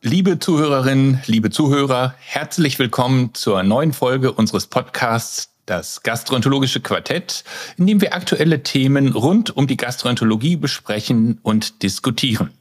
[0.00, 7.44] Liebe Zuhörerinnen, liebe Zuhörer, herzlich willkommen zur neuen Folge unseres Podcasts Das Gastroenterologische Quartett,
[7.76, 12.52] in dem wir aktuelle Themen rund um die Gastroenterologie besprechen und diskutieren.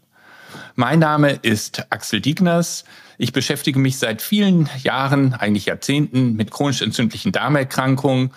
[0.76, 2.84] Mein Name ist Axel Diegners.
[3.18, 8.32] Ich beschäftige mich seit vielen Jahren, eigentlich Jahrzehnten, mit chronisch entzündlichen Darmerkrankungen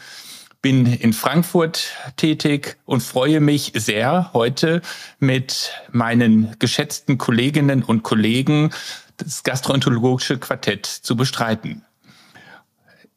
[0.62, 4.82] bin in Frankfurt tätig und freue mich sehr, heute
[5.18, 8.70] mit meinen geschätzten Kolleginnen und Kollegen
[9.16, 11.82] das gastroenterologische Quartett zu bestreiten.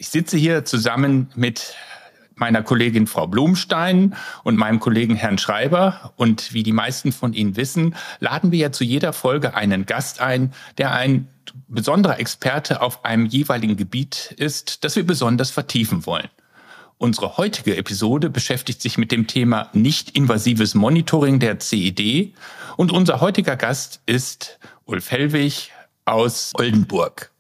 [0.04, 1.76] Ich sitze hier zusammen mit
[2.36, 6.12] meiner Kollegin Frau Blumstein und meinem Kollegen Herrn Schreiber.
[6.18, 10.20] Und wie die meisten von Ihnen wissen, laden wir ja zu jeder Folge einen Gast
[10.20, 11.30] ein, der ein
[11.70, 16.28] besonderer Experte auf einem jeweiligen Gebiet ist, das wir besonders vertiefen wollen.
[16.98, 22.34] Unsere heutige Episode beschäftigt sich mit dem Thema nicht-invasives Monitoring der CED
[22.76, 25.72] und unser heutiger Gast ist Ulf Hellwig
[26.04, 27.32] aus Oldenburg.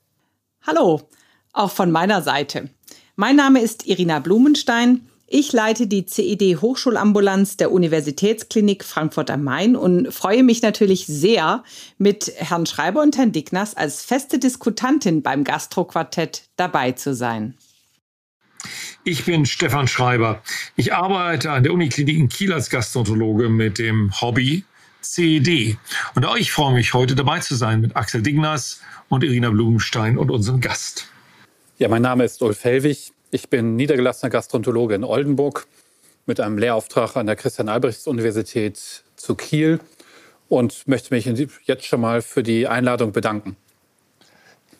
[0.66, 1.10] Hallo,
[1.54, 2.70] auch von meiner Seite.
[3.16, 5.08] Mein Name ist Irina Blumenstein.
[5.28, 11.64] Ich leite die CED Hochschulambulanz der Universitätsklinik Frankfurt am Main und freue mich natürlich sehr,
[11.98, 17.56] mit Herrn Schreiber und Herrn Dickners als feste Diskutantin beim Gastroquartett dabei zu sein.
[19.04, 20.42] Ich bin Stefan Schreiber.
[20.76, 24.64] Ich arbeite an der Uniklinik in Kiel als Gastroenterologe mit dem Hobby
[25.02, 25.78] CED.
[26.16, 30.18] Und auch ich freue mich, heute dabei zu sein mit Axel Dignas und Irina Blumenstein
[30.18, 31.08] und unserem Gast.
[31.84, 33.12] Ja, mein Name ist Ulf Hellwig.
[33.30, 35.68] Ich bin niedergelassener Gastroenterologe in Oldenburg
[36.26, 39.82] mit einem Lehrauftrag an der Christian-Albrechts-Universität zu Kiel
[40.48, 41.26] und möchte mich
[41.66, 43.58] jetzt schon mal für die Einladung bedanken.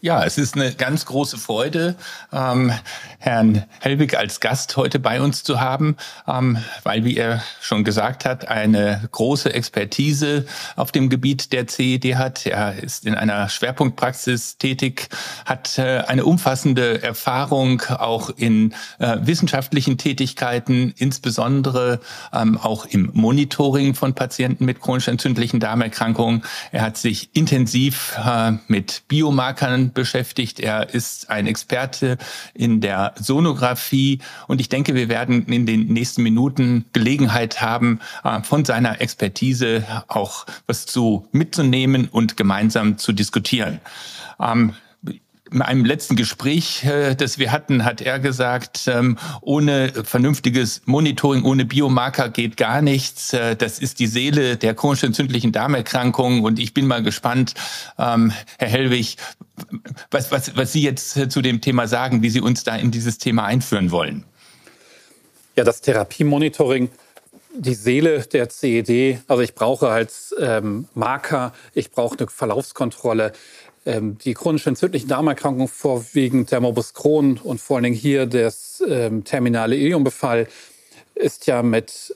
[0.04, 1.96] Ja, es ist eine ganz große Freude,
[2.34, 2.74] ähm,
[3.20, 5.96] Herrn Helwig als Gast heute bei uns zu haben,
[6.28, 12.18] ähm, weil, wie er schon gesagt hat, eine große Expertise auf dem Gebiet der CED
[12.18, 12.46] hat.
[12.46, 15.08] Er ist in einer Schwerpunktpraxis tätig,
[15.46, 22.02] hat äh, eine umfassende Erfahrung auch in äh, wissenschaftlichen Tätigkeiten, insbesondere
[22.34, 26.44] ähm, auch im Monitoring von Patienten mit chronisch entzündlichen Darmerkrankungen.
[26.74, 30.60] Er hat sich intensiv äh, mit Biomarkern beschäftigt.
[30.60, 32.18] Er ist ein Experte
[32.54, 38.42] in der Sonographie und ich denke, wir werden in den nächsten Minuten Gelegenheit haben, äh,
[38.42, 43.80] von seiner Expertise auch was zu mitzunehmen und gemeinsam zu diskutieren.
[45.54, 51.44] In einem letzten Gespräch, äh, das wir hatten, hat er gesagt, ähm, ohne vernünftiges Monitoring,
[51.44, 53.34] ohhe Biomarker geht gar nichts.
[53.34, 56.44] Äh, das ist die Seele der chronisch entzündlichen Darmerkrankungen.
[56.44, 57.54] Und ich bin mal gespannt,
[58.00, 59.18] ähm, Herr Hellwig,
[60.10, 62.90] was, was, was Sie jetzt äh, zu dem Thema sagen, wie Sie uns da in
[62.90, 64.24] dieses Thema einführen wollen.
[65.56, 66.90] Ja, das Therapiemonitoring
[67.56, 73.34] die Seele der CED, also ich brauche als ähm, Marker, ich brauche eine Verlaufskontrolle,
[73.86, 78.84] ähm, die chronisch entzündlichen Darmerkrankungen, vorwiegend der Morbus Crohn und vor allen Dingen hier das
[78.88, 80.48] ähm, terminale Iliumbefall,
[81.16, 82.16] ist ja mit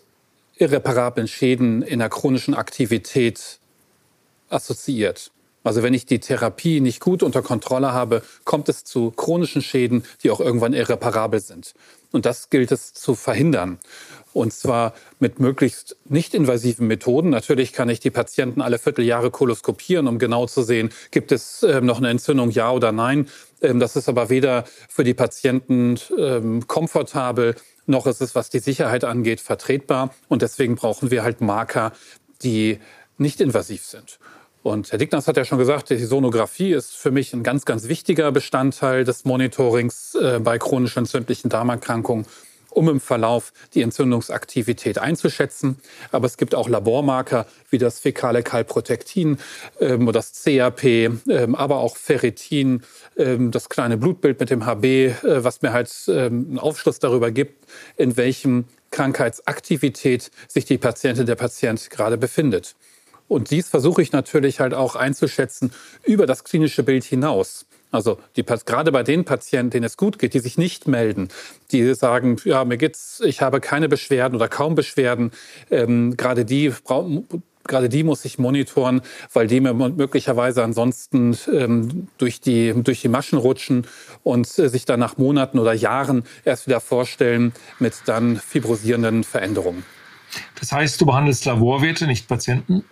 [0.58, 3.60] irreparablen Schäden in der chronischen Aktivität
[4.50, 5.32] assoziiert.
[5.64, 10.06] Also wenn ich die Therapie nicht gut unter Kontrolle habe, kommt es zu chronischen Schäden,
[10.24, 11.74] die auch irgendwann irreparabel sind.
[12.12, 13.78] Und das gilt es zu verhindern.
[14.38, 17.32] Und zwar mit möglichst nicht invasiven Methoden.
[17.32, 21.82] Natürlich kann ich die Patienten alle Vierteljahre koloskopieren, um genau zu sehen, gibt es äh,
[21.82, 23.30] noch eine Entzündung, ja oder nein.
[23.64, 27.56] Ähm, das ist aber weder für die Patienten ähm, komfortabel,
[27.88, 30.14] noch ist es, was die Sicherheit angeht, vertretbar.
[30.28, 31.92] Und deswegen brauchen wir halt Marker,
[32.44, 32.78] die
[33.18, 34.20] nicht invasiv sind.
[34.62, 37.88] Und Herr Dickners hat ja schon gesagt, die Sonographie ist für mich ein ganz, ganz
[37.88, 42.28] wichtiger Bestandteil des Monitorings äh, bei chronisch entzündlichen Darmerkrankungen
[42.72, 45.78] um im Verlauf die Entzündungsaktivität einzuschätzen.
[46.12, 49.38] Aber es gibt auch Labormarker wie das fäkale Kalprotektin,
[49.80, 52.84] ähm, das CAP, ähm, aber auch Ferritin,
[53.18, 57.32] ähm, das kleine Blutbild mit dem HB, äh, was mir halt ähm, einen Aufschluss darüber
[57.32, 57.66] gibt,
[57.98, 62.76] in welchem Krankheitsaktivität sich die Patientin, der Patient gerade befindet.
[63.28, 65.72] Und dies versuche ich natürlich halt auch einzuschätzen
[66.06, 67.66] über das klinische Bild hinaus.
[67.92, 71.30] Also die, gerade bei den Patienten, denen es gut geht, die sich nicht melden,
[71.72, 75.32] die sagen, ja, mir geht's, ich habe keine Beschwerden oder kaum Beschwerden,
[75.72, 76.74] ähm, gerade die
[77.68, 79.02] gerade die muss ich monitoren,
[79.34, 83.86] weil die mir möglicherweise ansonsten ähm, durch, die, durch die Maschen rutschen
[84.24, 89.84] und äh, sich dann nach Monaten oder Jahren erst wieder vorstellen mit dann fibrosierenden Veränderungen.
[90.60, 92.84] Das heißt, du behandelst Laborwerte, nicht Patienten?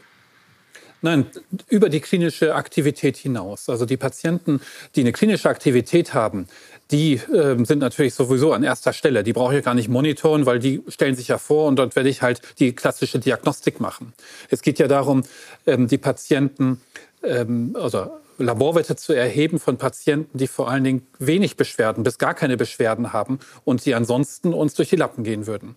[1.01, 1.25] Nein,
[1.69, 3.69] über die klinische Aktivität hinaus.
[3.69, 4.62] Also die Patienten,
[4.95, 6.47] die eine klinische Aktivität haben,
[6.92, 9.24] die äh, sind natürlich sowieso an erster Stelle.
[9.24, 12.09] Die brauche ich gar nicht monitoren, weil die stellen sich ja vor und dort werde
[12.09, 14.13] ich halt die klassische Diagnostik machen.
[14.50, 15.24] Es geht ja darum,
[15.65, 16.81] ähm, die Patienten,
[17.24, 22.34] ähm, also Laborwerte zu erheben von Patienten, die vor allen Dingen wenig Beschwerden bis gar
[22.34, 25.76] keine Beschwerden haben und die ansonsten uns durch die Lappen gehen würden.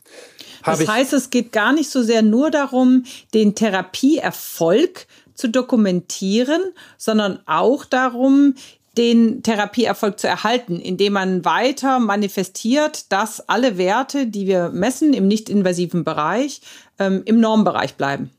[0.62, 6.60] Hab das heißt, es geht gar nicht so sehr nur darum, den Therapieerfolg zu dokumentieren,
[6.96, 8.55] sondern auch darum,
[8.96, 15.28] den Therapieerfolg zu erhalten, indem man weiter manifestiert, dass alle Werte, die wir messen im
[15.28, 16.61] nicht-invasiven Bereich,
[16.99, 18.31] ähm, im Normbereich bleiben.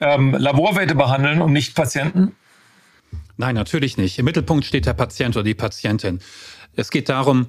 [0.00, 2.36] Ähm, Laborwerte behandeln und nicht Patienten?
[3.40, 4.18] Nein, natürlich nicht.
[4.18, 6.18] Im Mittelpunkt steht der Patient oder die Patientin.
[6.76, 7.46] Es geht darum,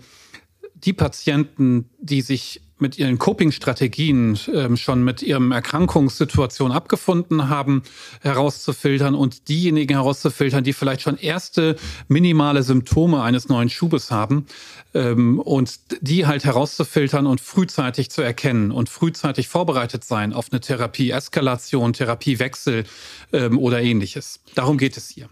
[0.74, 7.84] die Patienten, die sich mit ihren Coping-Strategien ähm, schon mit ihrem Erkrankungssituation abgefunden haben,
[8.22, 11.76] herauszufiltern und diejenigen herauszufiltern, die vielleicht schon erste
[12.08, 14.46] minimale Symptome eines neuen Schubes haben
[14.94, 20.62] ähm, und die halt herauszufiltern und frühzeitig zu erkennen und frühzeitig vorbereitet sein auf eine
[20.62, 22.86] Therapie-Eskalation, Therapiewechsel
[23.34, 24.40] ähm, oder ähnliches.
[24.56, 25.28] Darum geht es hier.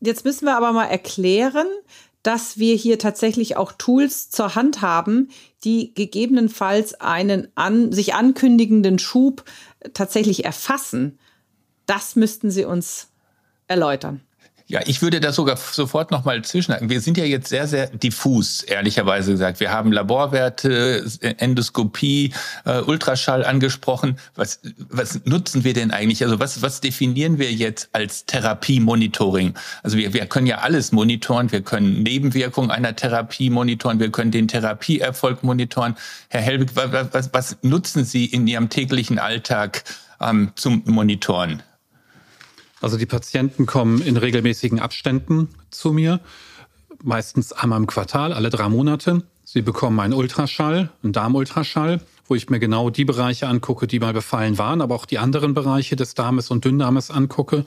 [0.00, 1.66] Jetzt müssen wir aber mal erklären,
[2.22, 5.28] dass wir hier tatsächlich auch Tools zur Hand haben,
[5.64, 9.44] die gegebenenfalls einen an, sich ankündigenden Schub
[9.94, 11.18] tatsächlich erfassen.
[11.86, 13.08] Das müssten Sie uns
[13.66, 14.20] erläutern.
[14.70, 16.90] Ja, ich würde da sogar sofort nochmal zwischenhaken.
[16.90, 19.60] Wir sind ja jetzt sehr, sehr diffus, ehrlicherweise gesagt.
[19.60, 22.34] Wir haben Laborwerte, Endoskopie,
[22.66, 24.18] äh, Ultraschall angesprochen.
[24.34, 24.60] Was,
[24.90, 26.22] was nutzen wir denn eigentlich?
[26.22, 29.54] Also was, was definieren wir jetzt als Therapiemonitoring?
[29.82, 31.50] Also wir, wir können ja alles monitoren.
[31.50, 34.00] Wir können Nebenwirkungen einer Therapie monitoren.
[34.00, 35.96] Wir können den Therapieerfolg monitoren.
[36.28, 39.84] Herr Helbig, was, was, was nutzen Sie in Ihrem täglichen Alltag
[40.20, 41.62] ähm, zum Monitoren?
[42.80, 46.20] Also die Patienten kommen in regelmäßigen Abständen zu mir,
[47.02, 49.22] meistens einmal im Quartal, alle drei Monate.
[49.44, 54.12] Sie bekommen einen Ultraschall, einen Darmultraschall, wo ich mir genau die Bereiche angucke, die mal
[54.12, 57.64] befallen waren, aber auch die anderen Bereiche des Darmes und Dünndarmes angucke.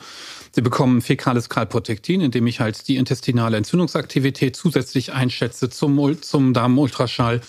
[0.51, 7.41] Sie bekommen fäkales Kalprotektin, indem ich halt die intestinale Entzündungsaktivität zusätzlich einschätze zum, zum Darmultraschall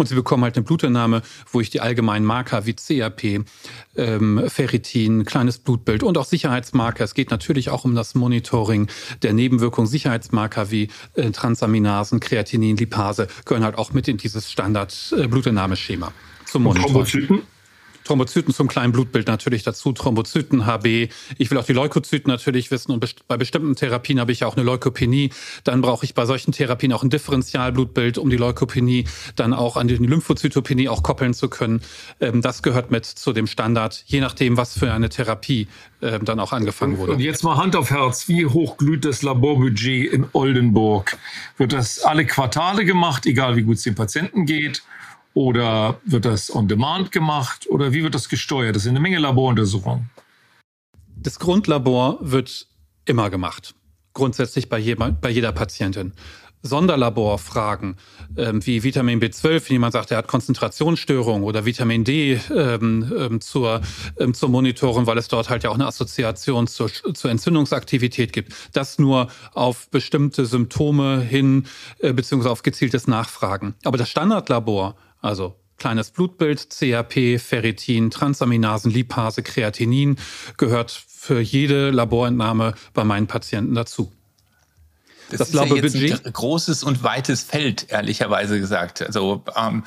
[0.00, 3.44] und sie bekommen halt eine Blutentnahme, wo ich die allgemeinen Marker wie CRP,
[3.96, 7.04] ähm, Ferritin, kleines Blutbild und auch Sicherheitsmarker.
[7.04, 8.88] Es geht natürlich auch um das Monitoring
[9.22, 9.86] der Nebenwirkungen.
[9.86, 16.62] Sicherheitsmarker wie äh, Transaminasen, Kreatinin, Lipase gehören halt auch mit in dieses Standard-Blutentnahmeschema äh, zum
[16.64, 17.42] Monitoring.
[18.10, 21.10] Thrombozyten zum kleinen Blutbild natürlich dazu, Thrombozyten, HB.
[21.38, 24.56] Ich will auch die Leukozyten natürlich wissen und bei bestimmten Therapien habe ich ja auch
[24.56, 25.30] eine Leukopenie.
[25.62, 29.04] Dann brauche ich bei solchen Therapien auch ein Differentialblutbild, um die Leukopenie
[29.36, 31.82] dann auch an die Lymphozytopenie auch koppeln zu können.
[32.18, 35.68] Ähm, das gehört mit zu dem Standard, je nachdem, was für eine Therapie
[36.02, 37.12] ähm, dann auch angefangen wurde.
[37.12, 41.16] Und jetzt mal Hand auf Herz, wie hoch glüht das Laborbudget in Oldenburg?
[41.58, 44.82] Wird das alle Quartale gemacht, egal wie gut es dem Patienten geht?
[45.34, 47.66] Oder wird das on demand gemacht?
[47.70, 48.74] Oder wie wird das gesteuert?
[48.76, 50.10] Das sind eine Menge Laboruntersuchungen.
[51.16, 52.66] Das Grundlabor wird
[53.04, 53.74] immer gemacht.
[54.12, 56.14] Grundsätzlich bei, je, bei jeder Patientin.
[56.62, 57.96] Sonderlaborfragen
[58.36, 63.40] ähm, wie Vitamin B12, wenn jemand sagt, er hat Konzentrationsstörungen oder Vitamin D ähm, ähm,
[63.40, 63.80] zur,
[64.18, 68.52] ähm, zur Monitoren, weil es dort halt ja auch eine Assoziation zur, zur Entzündungsaktivität gibt.
[68.72, 71.66] Das nur auf bestimmte Symptome hin,
[72.00, 73.74] äh, beziehungsweise auf gezieltes Nachfragen.
[73.84, 80.16] Aber das Standardlabor also kleines Blutbild, CRP, Ferritin, Transaminasen, Lipase, Kreatinin
[80.56, 84.12] gehört für jede Laborentnahme bei meinen Patienten dazu.
[85.30, 89.02] Das, das ist ja jetzt ein großes und weites Feld, ehrlicherweise gesagt.
[89.02, 89.84] Also ähm,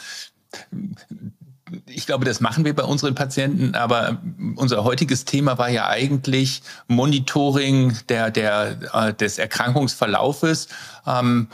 [1.87, 4.21] ich glaube, das machen wir bei unseren Patienten, aber
[4.55, 10.67] unser heutiges Thema war ja eigentlich Monitoring der, der, äh, des Erkrankungsverlaufes.
[11.05, 11.47] Ähm,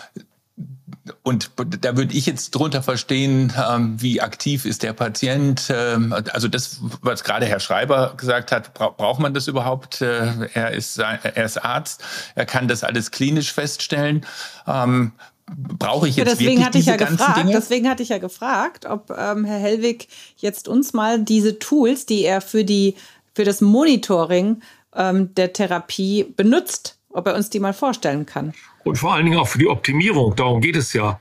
[1.24, 1.52] und
[1.82, 5.64] da würde ich jetzt drunter verstehen, ähm, wie aktiv ist der Patient.
[5.70, 10.02] Ähm, also das, was gerade Herr Schreiber gesagt hat, braucht man das überhaupt?
[10.02, 12.04] Äh, er, ist, er ist Arzt,
[12.36, 14.26] er kann das alles klinisch feststellen.
[14.68, 15.14] Ähm,
[15.48, 17.52] brauche ich jetzt ja, deswegen wirklich hatte ich ja gefragt, Dinge?
[17.52, 22.24] Deswegen hatte ich ja gefragt, ob ähm, Herr Hellwig jetzt uns mal diese Tools, die
[22.24, 22.96] er für, die,
[23.34, 24.62] für das Monitoring
[24.96, 28.54] ähm, der Therapie benutzt, ob er uns die mal vorstellen kann.
[28.90, 31.20] Und vor allen Dingen auch für die Optimierung, darum geht es ja.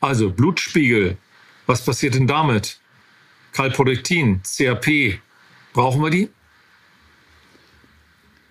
[0.00, 1.16] Also Blutspiegel,
[1.66, 2.80] was passiert denn damit?
[3.52, 5.20] Kalprodektin, CRP,
[5.74, 6.28] brauchen wir die?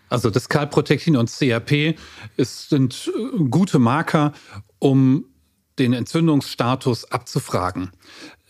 [0.07, 1.97] Also das Kalprotektin und CRP
[2.37, 4.31] ist, sind äh, gute Marker,
[4.79, 5.25] um
[5.77, 7.91] den Entzündungsstatus abzufragen.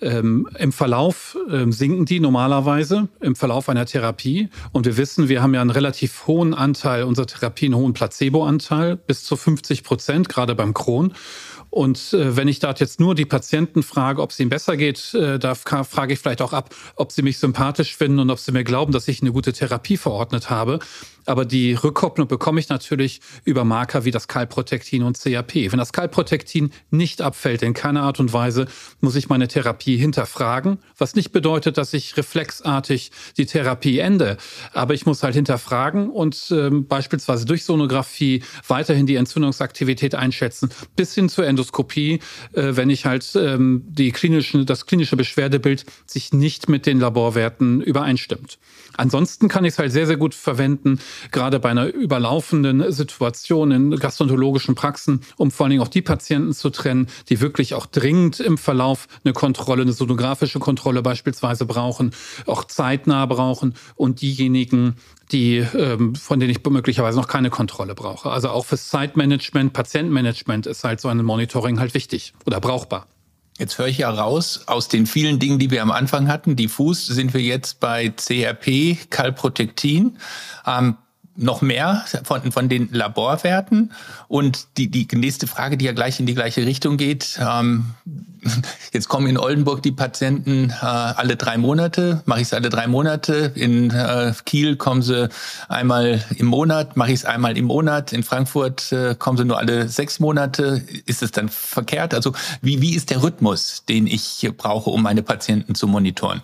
[0.02, 4.50] Ähm, Im Verlauf ähm, sinken die normalerweise im Verlauf einer Therapie.
[4.72, 8.96] Und wir wissen, wir haben ja einen relativ hohen Anteil unserer Therapie, einen hohen Placebo-Anteil,
[8.96, 11.14] bis zu 50 Prozent, gerade beim Crohn.
[11.72, 15.14] Und äh, wenn ich da jetzt nur die Patienten frage, ob es ihnen besser geht,
[15.14, 18.52] äh, da frage ich vielleicht auch ab, ob sie mich sympathisch finden und ob sie
[18.52, 20.80] mir glauben, dass ich eine gute Therapie verordnet habe.
[21.26, 25.54] Aber die Rückkopplung bekomme ich natürlich über Marker wie das Kalprotektin und CAP.
[25.54, 28.66] Wenn das Kalprotektin nicht abfällt in keiner Art und Weise,
[29.02, 34.38] muss ich meine Therapie hinterfragen, was nicht bedeutet, dass ich reflexartig die Therapie ende.
[34.74, 41.14] Aber ich muss halt hinterfragen und ähm, beispielsweise durch Sonographie weiterhin die Entzündungsaktivität einschätzen, bis
[41.14, 46.70] hin zur Endoskopie, äh, wenn ich halt ähm, die klinischen, das klinische Beschwerdebild sich nicht
[46.70, 48.58] mit den Laborwerten übereinstimmt.
[48.98, 51.00] Ansonsten kann ich es halt sehr, sehr gut verwenden,
[51.32, 56.54] gerade bei einer überlaufenden Situation in gastroenterologischen Praxen, um vor allen Dingen auch die Patienten
[56.54, 62.12] zu trennen, die wirklich auch dringend im Verlauf eine Kontrolle, eine sonografische Kontrolle beispielsweise brauchen,
[62.46, 64.96] auch zeitnah brauchen und diejenigen,
[65.32, 68.30] die, ähm, von denen ich möglicherweise noch keine Kontrolle brauche.
[68.30, 73.08] Also auch fürs Zeitmanagement, Patientenmanagement ist halt so ein Monitoring halt wichtig oder brauchbar.
[73.58, 77.06] Jetzt höre ich ja raus, aus den vielen Dingen, die wir am Anfang hatten, diffus,
[77.06, 80.18] sind wir jetzt bei CRP, Calprotectin.
[80.66, 80.96] Ähm,
[81.42, 83.92] noch mehr von, von den Laborwerten.
[84.28, 87.40] Und die, die nächste Frage, die ja gleich in die gleiche Richtung geht.
[87.42, 87.86] Ähm,
[88.94, 92.88] jetzt kommen in Oldenburg die Patienten äh, alle drei Monate, mache ich es alle drei
[92.88, 93.52] Monate.
[93.56, 95.30] In äh, Kiel kommen sie
[95.68, 98.14] einmal im Monat, mache ich es einmal im Monat.
[98.14, 100.84] In Frankfurt äh, kommen sie nur alle sechs Monate.
[101.06, 102.14] Ist es dann verkehrt?
[102.14, 106.42] Also wie, wie ist der Rhythmus, den ich brauche, um meine Patienten zu monitoren?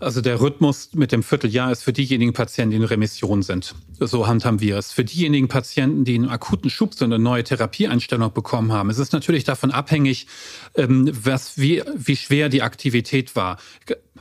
[0.00, 3.76] Also der Rhythmus mit dem Vierteljahr ist für diejenigen Patienten, die in Remission sind.
[4.00, 4.90] So handhaben wir es.
[4.90, 9.12] Für diejenigen Patienten, die einen akuten Schub so eine neue Therapieeinstellung bekommen haben, es ist
[9.12, 10.26] natürlich davon abhängig,
[10.74, 13.58] ähm, was, wie, wie schwer die Aktivität war.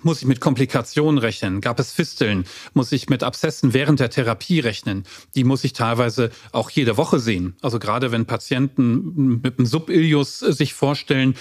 [0.04, 1.62] Muss ich mit Komplikationen rechnen?
[1.62, 2.46] Gab es Fisteln?
[2.74, 5.04] Muss ich mit Abszessen während der Therapie rechnen?
[5.34, 7.56] Die muss ich teilweise auch jede Woche sehen.
[7.62, 11.36] Also gerade wenn Patienten mit einem Subilius sich vorstellen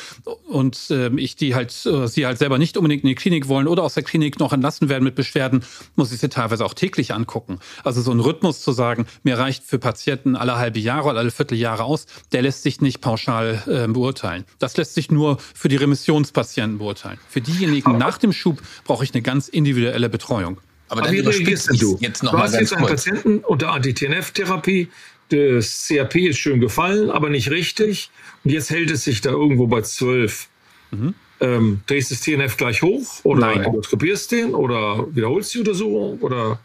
[0.49, 3.66] und äh, ich die halt, äh, sie halt selber nicht unbedingt in die Klinik wollen
[3.66, 5.64] oder aus der Klinik noch entlassen werden mit Beschwerden,
[5.97, 7.59] muss ich sie teilweise auch täglich angucken.
[7.83, 11.31] Also so ein Rhythmus zu sagen, mir reicht für Patienten alle halbe Jahre oder alle
[11.33, 14.45] Vierteljahre aus, der lässt sich nicht pauschal äh, beurteilen.
[14.61, 17.19] Das lässt sich nur für die Remissionspatienten beurteilen.
[17.28, 18.51] Für diejenigen nach dem Schub
[18.85, 20.59] brauche ich eine ganz individuelle Betreuung.
[20.88, 21.97] Aber, dann Aber wie reagierst du?
[22.00, 23.04] Jetzt noch du hast jetzt einen kurz.
[23.04, 24.88] Patienten unter Anti-TNF-Therapie.
[25.30, 28.11] Das CRP ist schön gefallen, aber nicht richtig.
[28.44, 30.49] Und jetzt hält es sich da irgendwo bei 12.
[30.90, 31.14] Mhm.
[31.40, 36.61] Ähm, drehst du das TNF gleich hoch oder endoskopierst den oder wiederholst die Untersuchung oder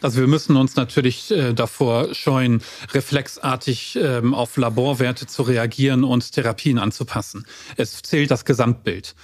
[0.00, 6.30] also wir müssen uns natürlich äh, davor scheuen, reflexartig ähm, auf Laborwerte zu reagieren und
[6.32, 7.46] Therapien anzupassen.
[7.76, 9.16] Es zählt das Gesamtbild.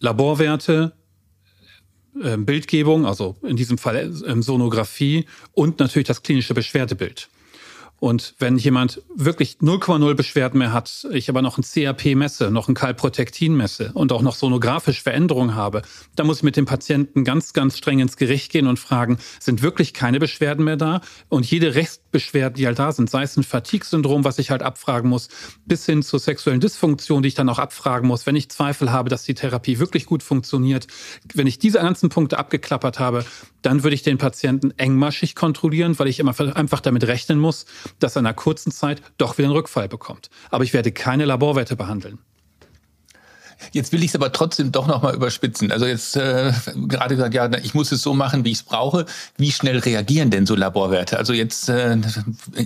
[0.00, 0.94] Laborwerte,
[2.14, 7.28] Bildgebung, also in diesem Fall äh, Sonographie und natürlich das klinische Beschwerdebild.
[8.00, 12.68] Und wenn jemand wirklich 0,0 Beschwerden mehr hat, ich aber noch ein CRP messe, noch
[12.68, 15.82] ein Kalprotektin messe und auch noch sonografisch Veränderungen habe,
[16.16, 19.60] dann muss ich mit dem Patienten ganz, ganz streng ins Gericht gehen und fragen, sind
[19.60, 21.02] wirklich keine Beschwerden mehr da?
[21.28, 25.10] Und jede Restbeschwerden, die halt da sind, sei es ein Fatigue-Syndrom, was ich halt abfragen
[25.10, 25.28] muss,
[25.66, 29.10] bis hin zur sexuellen Dysfunktion, die ich dann auch abfragen muss, wenn ich Zweifel habe,
[29.10, 30.86] dass die Therapie wirklich gut funktioniert.
[31.34, 33.26] Wenn ich diese ganzen Punkte abgeklappert habe,
[33.62, 37.66] dann würde ich den Patienten engmaschig kontrollieren, weil ich immer einfach damit rechnen muss,
[37.98, 40.30] dass er in einer kurzen Zeit doch wieder einen Rückfall bekommt.
[40.50, 42.18] Aber ich werde keine Laborwerte behandeln.
[43.72, 45.72] Jetzt will ich es aber trotzdem doch nochmal überspitzen.
[45.72, 46.52] Also jetzt äh,
[46.88, 49.06] gerade gesagt, ja, ich muss es so machen, wie ich es brauche.
[49.36, 51.18] Wie schnell reagieren denn so Laborwerte?
[51.18, 51.96] Also jetzt äh,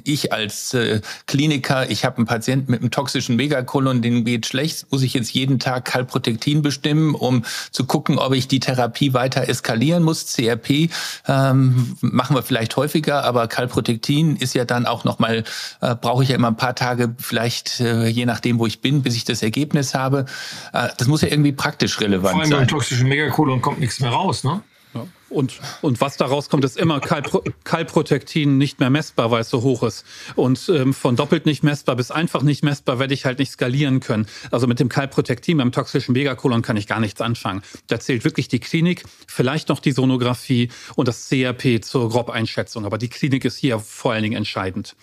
[0.05, 4.87] ich als äh, Kliniker, ich habe einen Patienten mit einem toxischen Megakolon, den geht schlecht,
[4.91, 9.49] muss ich jetzt jeden Tag Kalprotektin bestimmen, um zu gucken, ob ich die Therapie weiter
[9.49, 10.27] eskalieren muss.
[10.27, 10.91] CRP
[11.27, 15.45] ähm, machen wir vielleicht häufiger, aber Kalprotektin ist ja dann auch nochmal,
[15.81, 19.03] äh, brauche ich ja immer ein paar Tage, vielleicht äh, je nachdem, wo ich bin,
[19.03, 20.27] bis ich das Ergebnis habe.
[20.73, 22.33] Äh, das muss ja irgendwie praktisch relevant sein.
[22.33, 22.59] Vor allem sein.
[22.61, 24.63] beim toxischen Megakolon kommt nichts mehr raus, ne?
[24.95, 25.07] Ja.
[25.29, 29.63] Und, und was da rauskommt, ist immer Kalpro Kalprotektin nicht mehr messbar, weil es so
[29.63, 30.05] hoch ist.
[30.37, 33.99] Und ähm, von doppelt nicht messbar bis einfach nicht messbar werde ich halt nicht skalieren
[33.99, 34.27] können.
[34.53, 37.63] Also mit dem Kalprotektin beim toxischen Megakolon kann ich gar nichts anfangen.
[37.89, 42.85] Da zählt wirklich die Klinik, vielleicht noch die Sonographie und das CRP zur Grobeinschätzung.
[42.85, 44.95] Aber die Klinik ist hier vor allen Dingen entscheidend.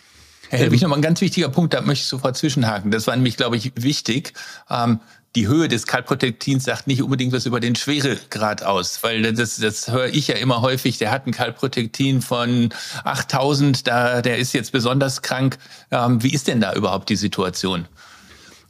[0.51, 2.91] Herr Helwig, nochmal ein ganz wichtiger Punkt, da möchte ich sofort zwischenhaken.
[2.91, 4.34] Das war nämlich, glaube ich, wichtig.
[4.70, 5.00] Ähm,
[5.38, 9.89] die Höhe des Kalprotektins sagt nicht unbedingt was über den Schweregrad aus, weil das, das
[9.89, 10.98] höre ich ja immer häufig.
[10.98, 12.67] Der hat ein Kalprotektin von
[13.05, 15.58] 8000, da, der ist jetzt besonders krank.
[15.89, 17.88] Ähm, wie ist denn da überhaupt die Situation?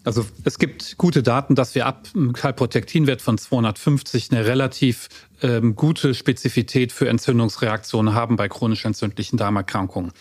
[0.03, 5.09] Also es gibt gute Daten, dass wir ab einem Kalprotektinwert von 250 eine relativ
[5.41, 10.11] ähm, gute Spezifität für Entzündungsreaktionen haben bei chronisch entzündlichen Darmerkrankungen.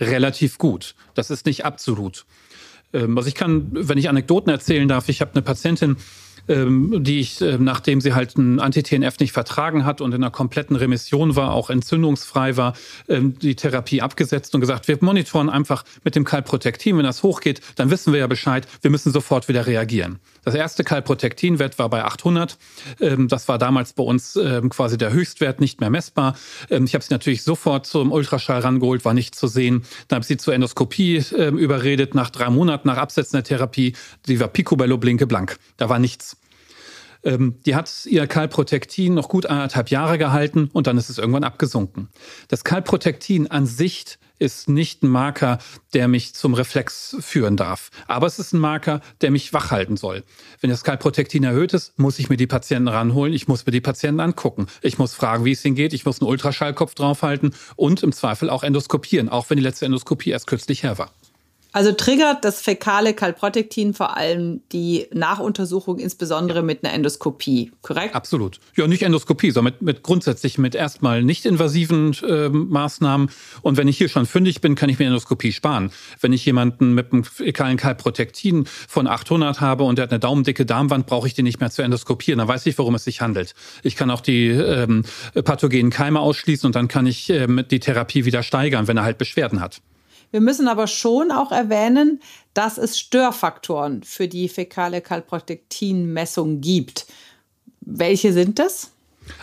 [0.00, 0.94] Relativ gut.
[1.14, 2.24] Das ist nicht absolut.
[2.92, 5.96] Ähm, also ich kann, wenn ich Anekdoten erzählen darf, ich habe eine Patientin,
[6.48, 10.30] ähm, die ich, äh, nachdem sie halt ein Anti-TNF nicht vertragen hat und in einer
[10.30, 12.74] kompletten Remission war, auch entzündungsfrei war,
[13.08, 16.96] ähm, die Therapie abgesetzt und gesagt, wir monitoren einfach mit dem Kalprotektin.
[16.96, 20.18] Wenn das hochgeht, dann wissen wir ja Bescheid, wir müssen sofort wieder reagieren.
[20.44, 22.58] Das erste Kalprotektin-Wert war bei 800.
[23.00, 24.38] Ähm, das war damals bei uns
[24.70, 26.36] quasi der Höchstwert, nicht mehr messbar.
[26.68, 29.84] Ich habe sie natürlich sofort zum Ultraschall rangeholt, war nicht zu sehen.
[30.08, 32.14] Dann habe ich sie zur Endoskopie überredet.
[32.14, 33.94] Nach drei Monaten nach Absetzen der Therapie,
[34.26, 35.58] die war picobello blinke blank.
[35.76, 36.36] Da war nichts.
[37.24, 41.44] Ähm, die hat ihr Kalprotektin noch gut anderthalb Jahre gehalten und dann ist es irgendwann
[41.44, 42.08] abgesunken.
[42.48, 45.58] Das Kalprotektin an sich ist nicht ein Marker,
[45.94, 47.90] der mich zum Reflex führen darf.
[48.08, 50.24] Aber es ist ein Marker, der mich wach halten soll.
[50.60, 53.32] Wenn das Kalprotektin erhöht ist, muss ich mir die Patienten ranholen.
[53.32, 54.66] Ich muss mir die Patienten angucken.
[54.82, 55.92] Ich muss fragen, wie es ihnen geht.
[55.92, 60.30] Ich muss einen Ultraschallkopf draufhalten und im Zweifel auch endoskopieren, auch wenn die letzte Endoskopie
[60.30, 61.12] erst kürzlich her war.
[61.72, 68.14] Also triggert das fäkale Kalprotektin vor allem die Nachuntersuchung, insbesondere mit einer Endoskopie, korrekt?
[68.14, 68.60] Absolut.
[68.76, 73.30] Ja, nicht Endoskopie, sondern mit, mit grundsätzlich mit erstmal nicht invasiven äh, Maßnahmen.
[73.62, 75.90] Und wenn ich hier schon fündig bin, kann ich mir Endoskopie sparen.
[76.20, 80.66] Wenn ich jemanden mit einem fäkalen Kalprotektin von 800 habe und der hat eine daumendicke
[80.66, 82.38] Darmwand, brauche ich den nicht mehr zu endoskopieren.
[82.38, 83.54] Dann weiß ich, worum es sich handelt.
[83.82, 85.04] Ich kann auch die ähm,
[85.42, 89.16] pathogenen Keime ausschließen und dann kann ich ähm, die Therapie wieder steigern, wenn er halt
[89.16, 89.80] Beschwerden hat.
[90.32, 92.20] Wir müssen aber schon auch erwähnen,
[92.54, 97.06] dass es Störfaktoren für die fäkale Kalprotektin-Messung gibt.
[97.82, 98.90] Welche sind das?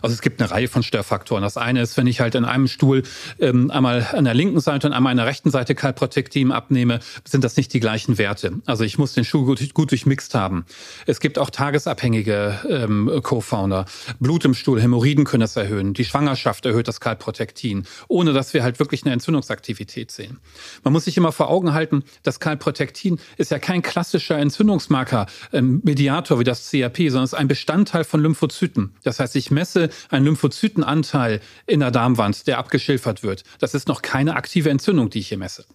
[0.01, 1.43] Also es gibt eine Reihe von Störfaktoren.
[1.43, 3.03] Das eine ist, wenn ich halt in einem Stuhl
[3.39, 7.43] ähm, einmal an der linken Seite und einmal an der rechten Seite Kalprotektin abnehme, sind
[7.43, 8.53] das nicht die gleichen Werte.
[8.65, 10.65] Also ich muss den Stuhl gut, gut durchmixt haben.
[11.05, 13.85] Es gibt auch tagesabhängige ähm, Co-Founder.
[14.19, 15.93] Blut im Stuhl, Hämorrhoiden können das erhöhen.
[15.93, 20.39] Die Schwangerschaft erhöht das Kalprotektin, ohne dass wir halt wirklich eine Entzündungsaktivität sehen.
[20.83, 25.81] Man muss sich immer vor Augen halten, das Kalprotektin ist ja kein klassischer Entzündungsmarker, ähm,
[25.83, 28.93] Mediator wie das CRP, sondern es ist ein Bestandteil von Lymphozyten.
[29.03, 33.43] Das heißt, ich messe messe einen Lymphozytenanteil in der Darmwand, der abgeschilfert wird.
[33.59, 35.65] Das ist noch keine aktive Entzündung, die ich hier messe.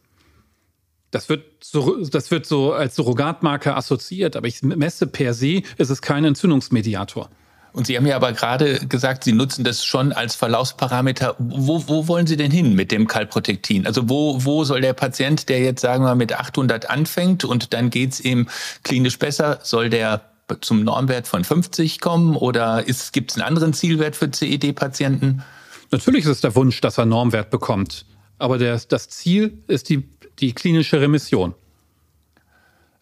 [1.11, 5.91] Das wird, so, das wird so als Surrogatmarker assoziiert, aber ich messe per se, ist
[5.91, 7.31] es kein Entzündungsmediator.
[7.73, 11.35] Und Sie haben ja aber gerade gesagt, Sie nutzen das schon als Verlaufsparameter.
[11.39, 13.85] Wo, wo wollen Sie denn hin mit dem Kalprotektin?
[13.87, 17.91] Also wo, wo soll der Patient, der jetzt sagen wir mit 800 anfängt und dann
[17.91, 18.49] geht's ihm
[18.85, 24.17] klinisch besser, soll der zum Normwert von 50 kommen oder gibt es einen anderen Zielwert
[24.17, 25.43] für CED-Patienten?
[25.91, 28.07] Natürlich ist es der Wunsch, dass er Normwert bekommt.
[28.39, 30.09] Aber der, das Ziel ist die,
[30.41, 31.55] die klinische Remission.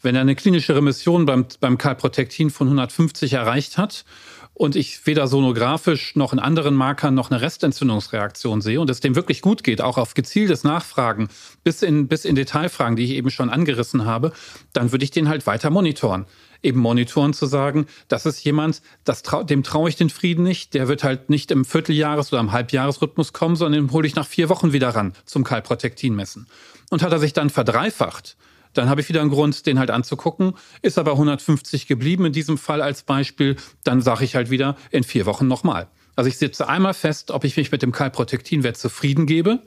[0.03, 4.05] Wenn er eine klinische Remission beim, beim Kalprotektin von 150 erreicht hat
[4.53, 9.15] und ich weder sonografisch noch in anderen Markern noch eine Restentzündungsreaktion sehe und es dem
[9.15, 11.29] wirklich gut geht, auch auf gezieltes Nachfragen
[11.65, 14.33] bis in, bis in Detailfragen, die ich eben schon angerissen habe,
[14.73, 16.27] dann würde ich den halt weiter monitoren
[16.63, 20.75] eben monitoren zu sagen, das ist jemand, das trau dem traue ich den Frieden nicht,
[20.75, 24.27] der wird halt nicht im Vierteljahres- oder im Halbjahresrhythmus kommen, sondern den hole ich nach
[24.27, 26.47] vier Wochen wieder ran zum Kalprotektin messen.
[26.91, 28.37] Und hat er sich dann verdreifacht,
[28.75, 30.55] dann habe ich wieder einen Grund, den halt anzugucken.
[30.81, 35.05] Ist aber 150 geblieben in diesem Fall als Beispiel, dann sage ich halt wieder in
[35.05, 35.89] vier Wochen nochmal.
[36.17, 39.61] Also ich setze einmal fest, ob ich mich mit dem Kalprotektinwert zufrieden gebe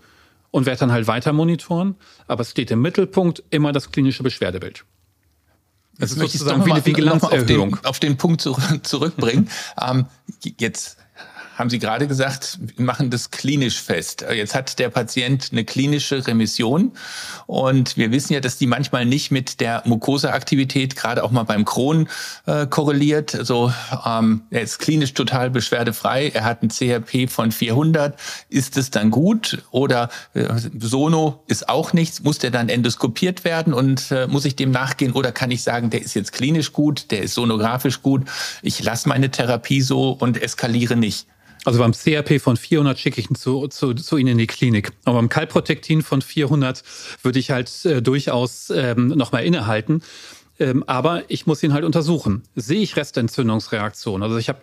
[0.51, 1.95] und werde dann halt weiter monitoren.
[2.27, 4.85] Aber es steht im Mittelpunkt immer das klinische Beschwerdebild.
[5.97, 7.75] Das ist sozusagen wie eine Vigilanzerhöhung.
[7.75, 8.41] Auf den, auf den Punkt
[8.83, 9.49] zurückbringen.
[9.81, 10.05] ähm,
[10.59, 10.97] jetzt
[11.55, 14.25] haben Sie gerade gesagt, wir machen das klinisch fest.
[14.33, 16.91] Jetzt hat der Patient eine klinische Remission
[17.47, 21.63] und wir wissen ja, dass die manchmal nicht mit der Mukoseaktivität, gerade auch mal beim
[21.63, 22.09] Crohn,
[22.45, 23.35] äh, korreliert.
[23.35, 23.71] Also
[24.05, 28.19] ähm, er ist klinisch total beschwerdefrei, er hat ein CRP von 400.
[28.49, 30.47] Ist es dann gut oder äh,
[30.79, 32.21] Sono ist auch nichts?
[32.21, 35.89] Muss der dann endoskopiert werden und äh, muss ich dem nachgehen oder kann ich sagen,
[35.89, 38.23] der ist jetzt klinisch gut, der ist sonografisch gut,
[38.61, 41.27] ich lasse meine Therapie so und eskaliere nicht?
[41.65, 44.91] Also beim CRP von 400 schicke ich ihn zu, zu, zu Ihnen in die Klinik.
[45.03, 46.83] Aber beim Kalprotektin von 400
[47.23, 50.03] würde ich halt äh, durchaus ähm, nochmal innehalten.
[50.59, 52.43] Ähm, aber ich muss ihn halt untersuchen.
[52.55, 54.23] Sehe ich Restentzündungsreaktionen?
[54.23, 54.59] Also ich habe,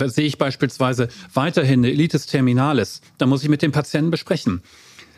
[0.00, 4.62] äh, sehe ich beispielsweise weiterhin eine Elitis terminalis, dann muss ich mit dem Patienten besprechen.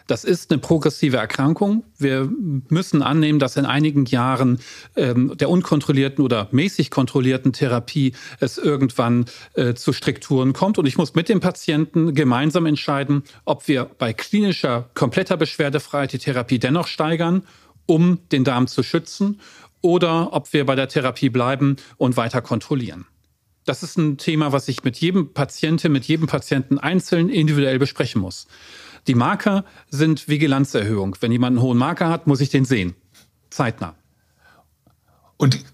[0.08, 1.84] Das ist eine progressive Erkrankung.
[1.98, 2.30] Wir
[2.70, 4.58] müssen annehmen, dass in einigen Jahren
[4.96, 10.78] ähm, der unkontrollierten oder mäßig kontrollierten Therapie es irgendwann äh, zu Strukturen kommt.
[10.78, 16.18] Und ich muss mit dem Patienten gemeinsam entscheiden, ob wir bei klinischer, kompletter Beschwerdefreiheit die
[16.18, 17.42] Therapie dennoch steigern,
[17.84, 19.40] um den Darm zu schützen,
[19.82, 23.04] oder ob wir bei der Therapie bleiben und weiter kontrollieren.
[23.66, 28.22] Das ist ein Thema, was ich mit jedem Patienten, mit jedem Patienten einzeln individuell besprechen
[28.22, 28.46] muss.
[29.08, 31.16] Die Marker sind Vigilanzerhöhung.
[31.20, 32.94] Wenn jemand einen hohen Marker hat, muss ich den sehen.
[33.50, 33.94] Zeitnah.
[35.38, 35.64] Und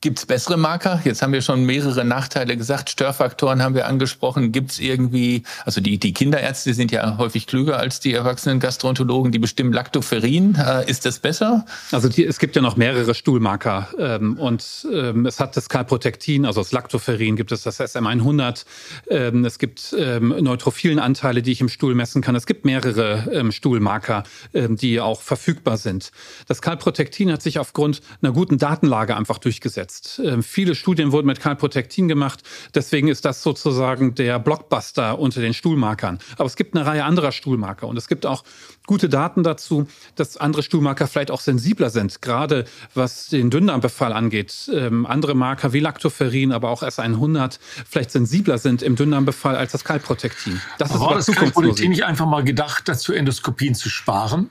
[0.00, 1.02] Gibt es bessere Marker?
[1.04, 2.88] Jetzt haben wir schon mehrere Nachteile gesagt.
[2.88, 4.50] Störfaktoren haben wir angesprochen.
[4.50, 9.30] Gibt es irgendwie, also die, die Kinderärzte sind ja häufig klüger als die erwachsenen Gastroenterologen,
[9.30, 10.54] die bestimmen Lactoferin.
[10.54, 11.66] Äh, ist das besser?
[11.90, 16.46] Also die, es gibt ja noch mehrere Stuhlmarker ähm, und ähm, es hat das Calprotectin,
[16.46, 18.64] also das Lactoferin, gibt es das SM100.
[19.10, 22.34] Ähm, es gibt ähm, neutrophilen Anteile, die ich im Stuhl messen kann.
[22.36, 26.10] Es gibt mehrere ähm, Stuhlmarker, ähm, die auch verfügbar sind.
[26.48, 30.20] Das Calprotectin hat sich aufgrund einer guten Datenlage einfach durchgesetzt.
[30.24, 32.40] Ähm, viele Studien wurden mit Calprotectin gemacht.
[32.74, 36.18] Deswegen ist das sozusagen der Blockbuster unter den Stuhlmarkern.
[36.36, 38.44] Aber es gibt eine Reihe anderer Stuhlmarker und es gibt auch
[38.86, 44.70] gute Daten dazu, dass andere Stuhlmarker vielleicht auch sensibler sind, gerade was den Dünndarmbefall angeht.
[44.72, 49.84] Ähm, andere Marker wie Lactoferrin, aber auch S100 vielleicht sensibler sind im Dünndarmbefall als das
[49.84, 50.60] Calprotectin.
[50.78, 54.50] Das aber ist war das Calprotectin nicht einfach mal gedacht, dazu Endoskopien zu sparen?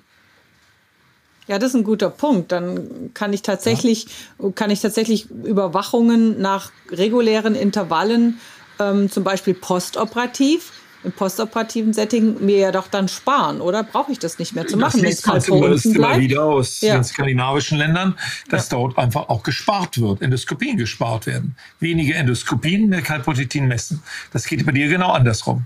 [1.52, 2.54] Ja, das ist ein guter Punkt.
[2.54, 4.08] Dann kann ich tatsächlich,
[4.40, 4.52] ja.
[4.56, 8.40] kann ich tatsächlich Überwachungen nach regulären Intervallen,
[8.80, 10.72] ähm, zum Beispiel postoperativ,
[11.04, 14.78] im postoperativen Setting mir ja doch dann sparen, oder brauche ich das nicht mehr zu
[14.78, 15.04] machen?
[15.04, 16.94] Das sieht zumindest immer wieder aus ja.
[16.94, 18.78] den skandinavischen Ländern, dass ja.
[18.78, 21.58] dort einfach auch gespart wird, Endoskopien gespart werden.
[21.82, 24.02] Wenige Endoskopien, mehr Kalprotitin messen.
[24.32, 25.66] Das geht bei dir genau andersrum.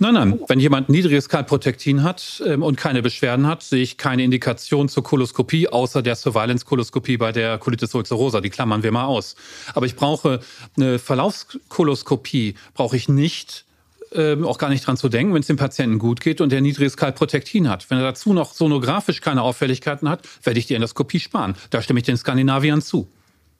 [0.00, 0.40] Nein, nein.
[0.46, 5.02] Wenn jemand niedriges Kalprotektin hat ähm, und keine Beschwerden hat, sehe ich keine Indikation zur
[5.02, 8.40] Koloskopie, außer der Surveillance-Koloskopie bei der Colitis ulcerosa.
[8.40, 9.34] Die klammern wir mal aus.
[9.74, 10.40] Aber ich brauche
[10.76, 13.64] eine Verlaufskoloskopie, brauche ich nicht,
[14.12, 16.60] ähm, auch gar nicht dran zu denken, wenn es dem Patienten gut geht und der
[16.60, 17.90] niedriges Kalprotektin hat.
[17.90, 21.56] Wenn er dazu noch sonografisch keine Auffälligkeiten hat, werde ich die Endoskopie sparen.
[21.70, 23.08] Da stimme ich den Skandinaviern zu.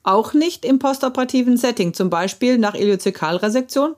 [0.03, 3.95] Auch nicht im postoperativen Setting, zum Beispiel nach Iliozekalresektion?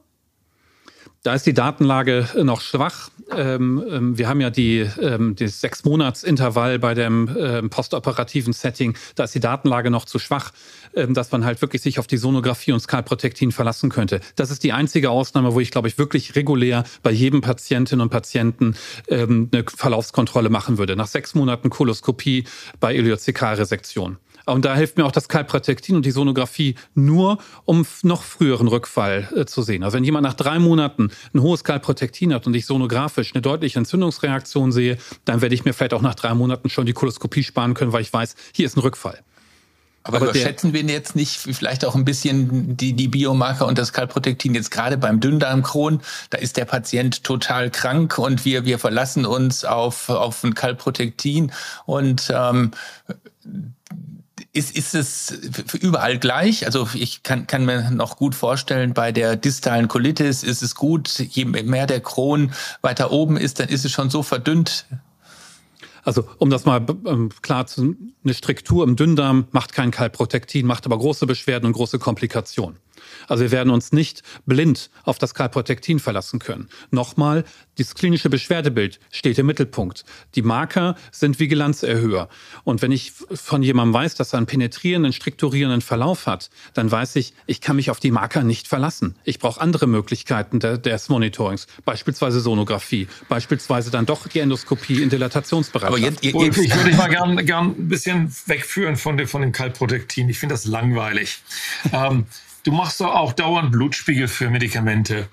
[1.24, 3.10] Da ist die Datenlage noch schwach.
[3.32, 8.98] Ähm, ähm, wir haben ja die, ähm, das Sechs-Monats-Intervall bei dem postoperativen Setting.
[9.14, 10.52] Da ist die Datenlage noch zu schwach,
[10.94, 14.20] dass man halt wirklich sich auf die Sonographie und Skalprotektin verlassen könnte.
[14.36, 18.10] Das ist die einzige Ausnahme, wo ich, glaube ich, wirklich regulär bei jedem Patientinnen und
[18.10, 18.76] Patienten
[19.10, 20.96] eine Verlaufskontrolle machen würde.
[20.96, 22.46] Nach sechs Monaten Koloskopie
[22.80, 24.18] bei Iliozekalresektion.
[24.54, 29.28] Und da hilft mir auch das Kalpratektin und die Sonographie nur, um noch früheren Rückfall
[29.36, 29.84] äh, zu sehen.
[29.84, 33.80] Also wenn jemand nach drei Monaten ein hohes Kalprotektin hat und ich sonografisch eine deutliche
[33.80, 37.74] Entzündungsreaktion sehe, dann werde ich mir vielleicht auch nach drei Monaten schon die Koloskopie sparen
[37.74, 39.20] können, weil ich weiß, hier ist ein Rückfall.
[40.04, 43.94] Aber, Aber überschätzen wir jetzt nicht vielleicht auch ein bisschen die, die Biomarker und das
[43.94, 46.02] Kalprotektin jetzt gerade beim Dünndarmkron?
[46.32, 51.52] Da ist der Patient total krank und wir, wir verlassen uns auf, auf ein Kalprotektin
[51.86, 52.72] und ähm,
[54.54, 55.32] ist, ist es
[55.80, 56.66] überall gleich?
[56.66, 61.20] Also ich kann, kann mir noch gut vorstellen, bei der distalen Colitis ist es gut,
[61.20, 62.52] je mehr der Kron
[62.82, 64.86] weiter oben ist, dann ist es schon so verdünnt.
[66.04, 70.86] Also um das mal ähm, klar zu, eine Struktur im Dünndarm macht kein Kalprotektin, macht
[70.86, 72.78] aber große Beschwerden und große Komplikationen.
[73.28, 76.70] Also wir werden uns nicht blind auf das Kalprotektin verlassen können.
[76.90, 77.44] Nochmal,
[77.78, 80.04] das klinische Beschwerdebild steht im Mittelpunkt.
[80.36, 82.30] Die Marker sind Vigilanzerhöher.
[82.64, 87.16] Und wenn ich von jemandem weiß, dass er einen penetrierenden, strukturierenden Verlauf hat, dann weiß
[87.16, 89.16] ich, ich kann mich auf die Marker nicht verlassen.
[89.24, 95.88] Ich brauche andere Möglichkeiten des Monitorings, beispielsweise Sonographie, beispielsweise dann doch die Endoskopie in Dilatationsbereich.
[95.88, 99.52] Aber jetzt, jetzt, ich würde mal gern, gern ein bisschen wegführen von, dem, von dem
[99.52, 100.30] Kalprotektin.
[100.30, 101.40] Ich finde das langweilig.
[101.94, 102.26] ähm,
[102.64, 105.28] Du machst doch auch dauernd Blutspiegel für Medikamente.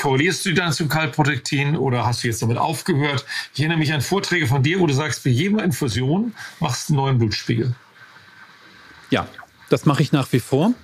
[0.00, 3.24] Korrelierst du dann zum Kalprotektin oder hast du jetzt damit aufgehört?
[3.54, 6.94] Ich erinnere mich an Vorträge von dir, wo du sagst, für jede Infusion machst du
[6.94, 7.74] einen neuen Blutspiegel.
[9.10, 9.28] Ja,
[9.70, 10.74] das mache ich nach wie vor.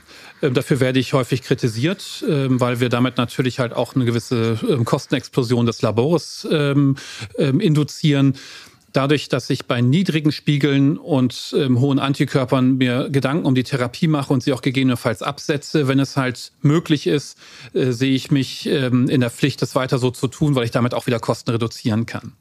[0.42, 4.60] Ähm, dafür werde ich häufig kritisiert, ähm, weil wir damit natürlich halt auch eine gewisse
[4.68, 6.46] ähm, Kostenexplosion des Labors
[7.36, 8.34] induzieren
[8.92, 14.08] dadurch, dass ich bei niedrigen Spiegeln und ähm, hohen Antikörpern mir Gedanken um die Therapie
[14.08, 17.38] mache und sie auch gegebenenfalls absetze, wenn es halt möglich ist,
[17.72, 20.70] äh, sehe ich mich ähm, in der Pflicht, das weiter so zu tun, weil ich
[20.70, 22.32] damit auch wieder Kosten reduzieren kann.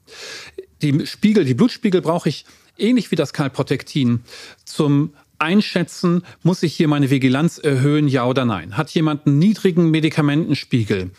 [0.81, 2.45] Die Spiegel, die Blutspiegel brauche ich
[2.77, 4.21] ähnlich wie das Kalprotektin
[4.65, 8.75] zum Einschätzen, muss ich hier meine Vigilanz erhöhen, ja oder nein?
[8.75, 11.11] Hat jemand einen niedrigen Medikamentenspiegel?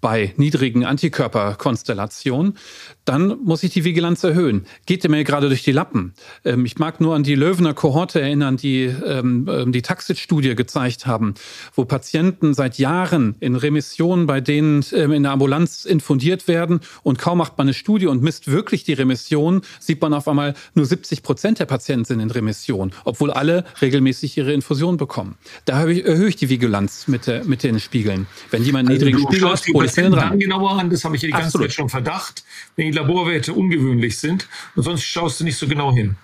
[0.00, 2.56] Bei niedrigen Antikörperkonstellationen,
[3.04, 4.66] dann muss ich die Vigilanz erhöhen.
[4.86, 6.12] Geht mir gerade durch die Lappen.
[6.44, 11.06] Ähm, ich mag nur an die Löwener Kohorte erinnern, die ähm, ähm, die Taxit-Studie gezeigt
[11.06, 11.34] haben,
[11.74, 17.18] wo Patienten seit Jahren in Remission, bei denen ähm, in der Ambulanz infundiert werden und
[17.18, 20.84] kaum macht man eine Studie und misst wirklich die Remission, sieht man auf einmal nur
[20.84, 25.36] 70 Prozent der Patienten sind in Remission, obwohl alle regelmäßig ihre Infusion bekommen.
[25.64, 28.26] Da erhöhe ich die Vigilanz mit, der, mit den Spiegeln.
[28.50, 30.38] Wenn jemand also niedrigen Spiegel hat, hole ich den ran.
[30.38, 31.68] genauer an, das habe ich ja die ganze Absolut.
[31.68, 32.44] Zeit schon Verdacht,
[32.76, 36.16] wenn die Laborwerte ungewöhnlich sind und sonst schaust du nicht so genau hin.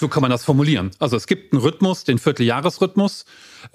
[0.00, 0.92] So kann man das formulieren.
[0.98, 3.26] Also es gibt einen Rhythmus, den Vierteljahresrhythmus.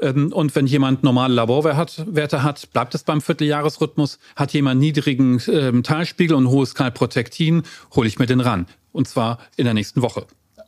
[0.01, 4.17] Ähm, und wenn jemand normale Laborwerte hat, bleibt es beim Vierteljahresrhythmus.
[4.35, 7.61] Hat jemand niedrigen ähm, Teilspiegel und hohes Kalprotektin,
[7.93, 8.65] hole ich mir den ran.
[8.91, 10.25] Und zwar in der nächsten Woche.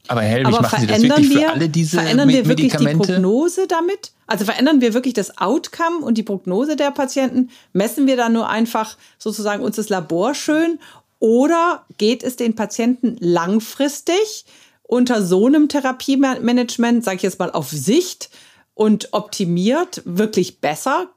[0.08, 2.86] Aber Helwig, Aber machen Sie das wirklich wir, für alle diese Verändern wir wirklich die
[2.86, 4.12] Prognose damit?
[4.26, 7.50] Also verändern wir wirklich das Outcome und die Prognose der Patienten?
[7.74, 10.80] Messen wir da nur einfach sozusagen uns das Labor schön?
[11.20, 14.46] Oder geht es den Patienten langfristig
[14.84, 18.30] unter so einem Therapiemanagement, sage ich jetzt mal auf Sicht
[18.74, 21.10] und optimiert, wirklich besser?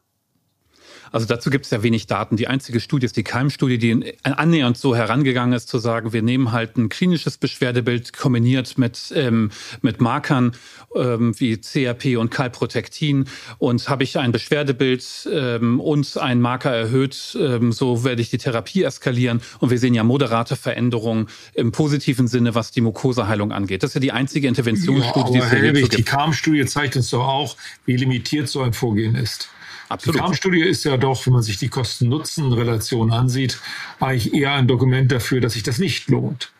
[1.13, 2.37] Also dazu gibt es ja wenig Daten.
[2.37, 6.53] Die einzige Studie ist die Keimstudie, die annähernd so herangegangen ist, zu sagen, wir nehmen
[6.53, 9.51] halt ein klinisches Beschwerdebild kombiniert mit, ähm,
[9.83, 10.53] mit Markern
[10.95, 13.27] ähm, wie CRP und Kalprotektin
[13.59, 18.39] und habe ich ein Beschwerdebild ähm, und einen Marker erhöht, ähm, so werde ich die
[18.39, 23.83] Therapie eskalieren und wir sehen ja moderate Veränderungen im positiven Sinne, was die Mukoseheilung angeht.
[23.83, 25.99] Das ist ja die einzige Interventionsstudie, ja, die es gibt.
[25.99, 29.49] Die KAM-Studie zeigt uns doch auch, wie limitiert so ein Vorgehen ist.
[29.91, 30.15] Absolut.
[30.15, 33.59] Die Farmstudie ist ja doch, wenn man sich die Kosten-Nutzen-Relation ansieht,
[33.99, 36.53] eigentlich eher ein Dokument dafür, dass sich das nicht lohnt.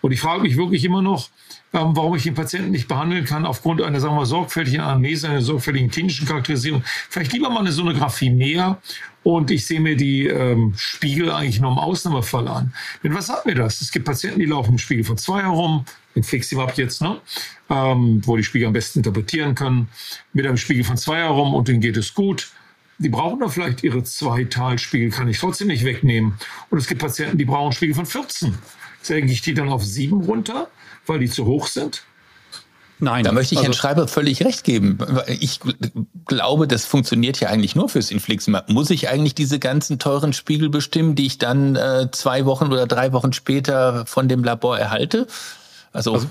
[0.00, 1.28] Und ich frage mich wirklich immer noch,
[1.74, 5.42] ähm, warum ich den Patienten nicht behandeln kann aufgrund einer, sagen wir, sorgfältigen Anamnese, einer
[5.42, 6.84] sorgfältigen klinischen Charakterisierung.
[7.10, 8.80] Vielleicht lieber mal eine Sonographie mehr
[9.24, 12.72] und ich sehe mir die ähm, Spiegel eigentlich nur im Ausnahmefall an.
[13.02, 13.80] Denn was sagt mir das?
[13.80, 15.84] Es gibt Patienten, die laufen im Spiegel von zwei herum,
[16.14, 17.20] in Fliximab jetzt, ne?
[17.68, 19.88] ähm, wo die Spiegel am besten interpretieren können,
[20.32, 22.52] mit einem Spiegel von zwei herum und denen geht es gut.
[22.98, 26.34] Die brauchen da vielleicht ihre zwei Talspiegel, kann ich trotzdem nicht wegnehmen.
[26.70, 28.54] Und es gibt Patienten, die brauchen Spiegel von 14.
[29.02, 30.68] Säge ich die dann auf sieben runter,
[31.06, 32.02] weil die zu hoch sind?
[33.00, 33.24] Nein.
[33.24, 34.98] Da möchte ich also, Herrn Schreiber völlig recht geben.
[35.26, 35.60] Ich
[36.26, 38.70] glaube, das funktioniert ja eigentlich nur fürs Infliximab.
[38.70, 42.86] Muss ich eigentlich diese ganzen teuren Spiegel bestimmen, die ich dann äh, zwei Wochen oder
[42.86, 45.26] drei Wochen später von dem Labor erhalte?
[45.92, 46.26] Also, also,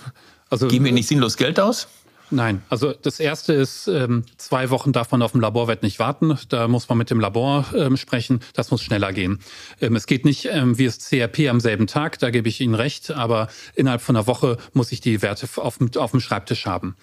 [0.50, 1.88] also geben wir nicht sinnlos Geld aus?
[2.34, 6.36] Nein, also das erste ist, ähm, zwei Wochen darf man auf dem Laborwert nicht warten.
[6.50, 8.40] Da muss man mit dem Labor ähm, sprechen.
[8.56, 9.38] Das muss schneller gehen.
[9.80, 13.12] Ähm, es geht nicht wie das CRP am selben Tag, da gebe ich Ihnen recht,
[13.12, 16.96] aber innerhalb von einer Woche muss ich die Werte auf, dem Schreibtisch haben.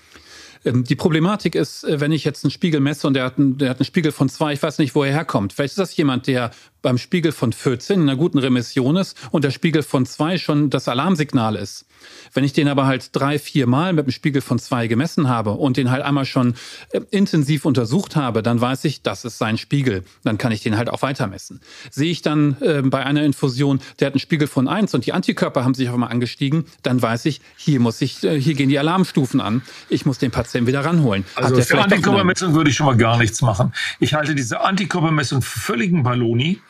[0.64, 3.70] Die Problematik ist, äh, wenn ich jetzt einen Spiegel messe und der hat, einen, der
[3.70, 5.52] hat einen Spiegel von zwei, ich weiß nicht, wo er herkommt.
[5.52, 6.50] Vielleicht ist das jemand, der
[6.82, 10.68] beim Spiegel von 14 in einer guten Remission ist und der Spiegel von zwei schon
[10.68, 11.86] das Alarmsignal ist.
[12.32, 15.52] Wenn ich den aber halt drei, vier Mal mit dem Spiegel von zwei gemessen habe
[15.52, 16.54] und den halt einmal schon
[16.90, 20.04] äh, intensiv untersucht habe, dann weiß ich, das ist sein Spiegel.
[20.24, 21.60] Dann kann ich den halt auch weiter messen.
[21.90, 25.12] Sehe ich dann äh, bei einer Infusion, der hat einen Spiegel von eins und die
[25.12, 28.68] Antikörper haben sich auf einmal angestiegen, dann weiß ich, hier muss ich, äh, hier gehen
[28.68, 29.62] die Alarmstufen an.
[29.88, 31.24] Ich muss den Patienten wieder ranholen.
[31.34, 33.72] Also für Antikörpermessung würde ich schon mal gar nichts machen.
[33.98, 36.60] Ich halte diese Antikörpermessung für völligen Balloni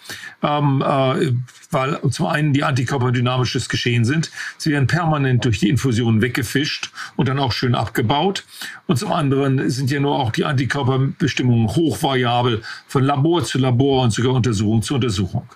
[0.43, 1.33] ähm, äh,
[1.71, 4.31] weil zum einen die Antikörper dynamisches Geschehen sind.
[4.59, 8.45] Sie werden permanent durch die Infusion weggefischt und dann auch schön abgebaut.
[8.87, 14.13] Und zum anderen sind ja nur auch die Antikörperbestimmungen hochvariabel von Labor zu Labor und
[14.13, 15.49] sogar Untersuchung zu Untersuchung.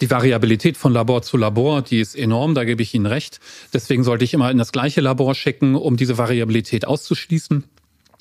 [0.00, 3.40] Die Variabilität von Labor zu Labor, die ist enorm, da gebe ich Ihnen recht.
[3.72, 7.64] Deswegen sollte ich immer in das gleiche Labor schicken, um diese Variabilität auszuschließen.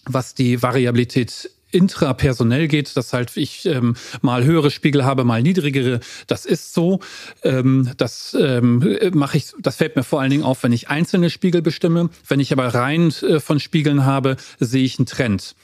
[0.06, 6.00] Was die Variabilität intrapersonell geht, dass halt ich ähm, mal höhere Spiegel habe, mal niedrigere.
[6.28, 7.00] Das ist so.
[7.44, 9.54] Ähm, das ähm, mache ich.
[9.60, 12.10] Das fällt mir vor allen Dingen auf, wenn ich einzelne Spiegel bestimme.
[12.28, 15.56] Wenn ich aber rein äh, von Spiegeln habe, sehe ich einen Trend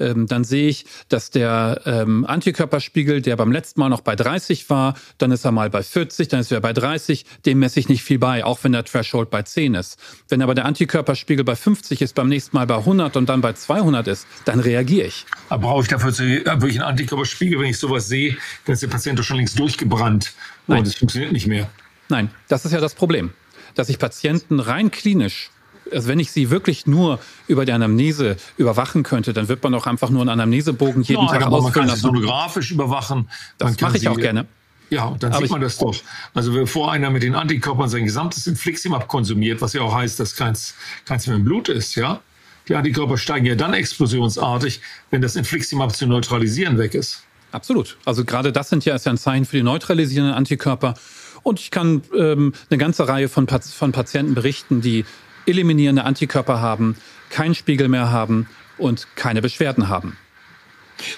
[0.00, 4.68] ähm, dann sehe ich, dass der ähm, Antikörperspiegel, der beim letzten Mal noch bei 30
[4.70, 7.88] war, dann ist er mal bei 40, dann ist er bei 30, dem messe ich
[7.88, 9.98] nicht viel bei, auch wenn der Threshold bei 10 ist.
[10.28, 13.52] Wenn aber der Antikörperspiegel bei 50 ist, beim nächsten Mal bei 100 und dann bei
[13.52, 15.26] 200 ist, dann reagiere ich.
[15.48, 19.18] Aber brauche ich dafür wirklich einen Antikörperspiegel, wenn ich sowas sehe, dann ist der Patient
[19.18, 20.32] doch schon längst durchgebrannt
[20.66, 20.80] Nein.
[20.80, 21.68] und es funktioniert nicht mehr.
[22.08, 23.32] Nein, das ist ja das Problem,
[23.74, 25.50] dass ich Patienten rein klinisch
[25.92, 29.86] also wenn ich sie wirklich nur über die Anamnese überwachen könnte, dann wird man doch
[29.86, 31.86] einfach nur einen Anamnesebogen jeden ja, Tag aber ausfüllen.
[31.86, 33.28] Man kann sie sonografisch überwachen.
[33.58, 34.46] Das mache ich sie, auch gerne.
[34.90, 35.94] Ja, dann aber sieht man das doch.
[36.34, 40.34] Also bevor einer mit den Antikörpern sein gesamtes Infliximab konsumiert, was ja auch heißt, dass
[40.34, 40.74] keins,
[41.04, 42.20] keins mehr im Blut ist, ja.
[42.68, 47.22] Die Antikörper steigen ja dann explosionsartig, wenn das Infliximab zu neutralisieren weg ist.
[47.50, 47.96] Absolut.
[48.04, 50.94] Also gerade das sind ja, ist ja ein Zeichen für die neutralisierenden Antikörper.
[51.42, 55.06] Und ich kann ähm, eine ganze Reihe von, von Patienten berichten, die
[55.48, 56.96] eliminierende Antikörper haben,
[57.30, 60.16] keinen Spiegel mehr haben und keine Beschwerden haben.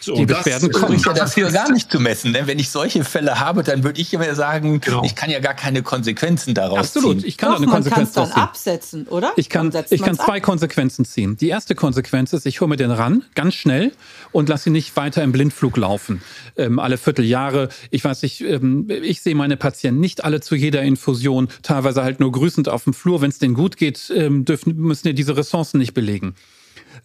[0.00, 2.32] So, die Beschwerden kommen ja dafür gar nicht zu messen.
[2.32, 5.02] Denn wenn ich solche Fälle habe, dann würde ich immer sagen, genau.
[5.04, 7.20] ich kann ja gar keine Konsequenzen daraus Absolut.
[7.20, 7.28] ziehen.
[7.28, 8.42] ich kann Doch, eine Konsequenz daraus ziehen.
[8.42, 9.32] absetzen, oder?
[9.36, 10.42] Ich kann, ich kann zwei ab.
[10.42, 11.36] Konsequenzen ziehen.
[11.36, 13.92] Die erste Konsequenz ist, ich hole mir den ran, ganz schnell
[14.32, 16.22] und lasse ihn nicht weiter im Blindflug laufen.
[16.56, 17.68] Ähm, alle Vierteljahre.
[17.90, 22.20] Ich weiß nicht, ähm, ich sehe meine Patienten nicht alle zu jeder Infusion, teilweise halt
[22.20, 23.20] nur grüßend auf dem Flur.
[23.20, 26.34] Wenn es denen gut geht, ähm, dürfen, müssen ja diese Ressourcen nicht belegen.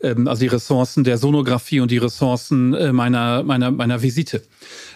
[0.02, 4.44] Ähm, also die Ressourcen der Sonographie und die Ressourcen äh, meiner, meiner, meiner Visite.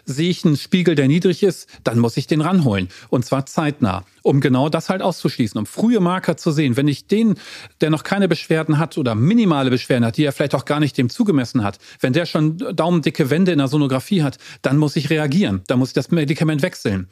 [0.06, 2.90] Sehe ich einen Spiegel, der niedrig ist, dann muss ich den ranholen.
[3.10, 6.78] Und zwar zeitnah, um genau das halt auszuschließen, um frühe Marker zu sehen.
[6.78, 7.36] Wenn ich den,
[7.82, 10.98] der noch keine Beschwerden hat oder minimale Beschwerden hat, die er vielleicht auch gar nicht
[10.98, 15.10] dem zugemessen hat, wenn der schon daumendicke Wände in der Sonographie hat, dann muss ich
[15.10, 15.62] reagieren.
[15.68, 17.08] Dann muss ich das Medikament wechseln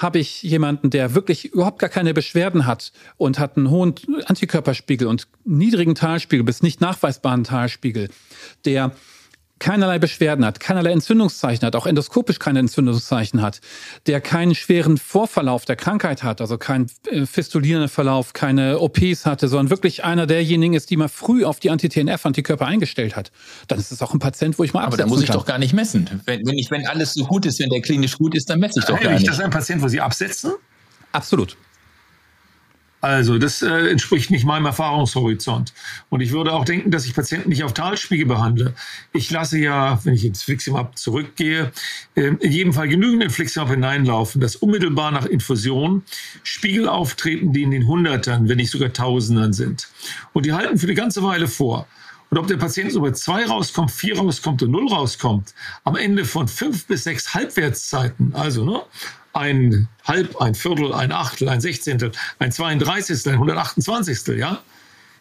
[0.00, 5.06] habe ich jemanden, der wirklich überhaupt gar keine Beschwerden hat und hat einen hohen Antikörperspiegel
[5.06, 8.08] und niedrigen Talspiegel bis nicht nachweisbaren Talspiegel,
[8.64, 8.92] der
[9.60, 13.60] keinerlei Beschwerden hat, keinerlei Entzündungszeichen hat, auch endoskopisch keine Entzündungszeichen hat,
[14.06, 19.46] der keinen schweren Vorverlauf der Krankheit hat, also keinen äh, fistulierenden Verlauf, keine OPs hatte,
[19.46, 23.30] sondern wirklich einer derjenigen ist, die mal früh auf die Anti-TNF-Antikörper eingestellt hat,
[23.68, 25.36] dann ist es auch ein Patient, wo ich mal Aber da muss ich kann.
[25.36, 26.08] doch gar nicht messen.
[26.24, 28.80] Wenn, wenn, ich, wenn alles so gut ist, wenn der klinisch gut ist, dann messe
[28.80, 29.22] ich doch gar nicht.
[29.22, 30.52] Ist das ein Patient, wo Sie absetzen?
[31.12, 31.56] Absolut.
[33.02, 35.72] Also, das äh, entspricht nicht meinem Erfahrungshorizont.
[36.10, 38.74] Und ich würde auch denken, dass ich Patienten nicht auf Talspiegel behandle.
[39.12, 41.72] Ich lasse ja, wenn ich ins Fliximab zurückgehe,
[42.14, 46.02] äh, in jedem Fall genügend in Fliximab hineinlaufen, dass unmittelbar nach Infusion
[46.42, 49.88] Spiegel auftreten, die in den Hundertern, wenn nicht sogar Tausendern sind.
[50.34, 51.86] Und die halten für eine ganze Weile vor.
[52.30, 56.24] Und ob der Patient so bei zwei rauskommt, vier rauskommt und null rauskommt, am Ende
[56.24, 58.82] von fünf bis sechs Halbwertszeiten, also ne,
[59.32, 64.62] ein Halb, ein Viertel, ein Achtel, ein Sechzehntel, ein Zweiunddreißigstel, ein Hundertachtundzwanzigstel, ja?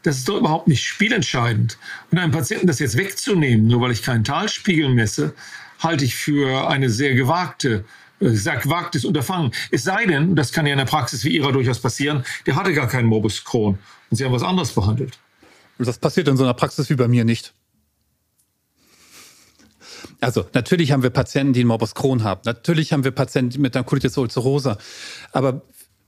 [0.03, 1.77] Das ist doch überhaupt nicht spielentscheidend.
[2.09, 5.33] Und einem Patienten das jetzt wegzunehmen, nur weil ich keinen Talspiegel messe,
[5.79, 7.83] halte ich für eine sehr gewagte
[8.21, 9.51] äh, sehr gewagtes Unterfangen.
[9.71, 12.73] Es sei denn, das kann ja in der Praxis wie Ihrer durchaus passieren, der hatte
[12.73, 13.77] gar keinen Morbus Crohn
[14.09, 15.17] und Sie haben was anderes behandelt.
[15.77, 17.53] Das passiert in so einer Praxis wie bei mir nicht.
[20.21, 22.41] Also natürlich haben wir Patienten, die einen Morbus Crohn haben.
[22.45, 24.77] Natürlich haben wir Patienten mit einer Colitis ulcerosa.
[25.31, 25.61] Aber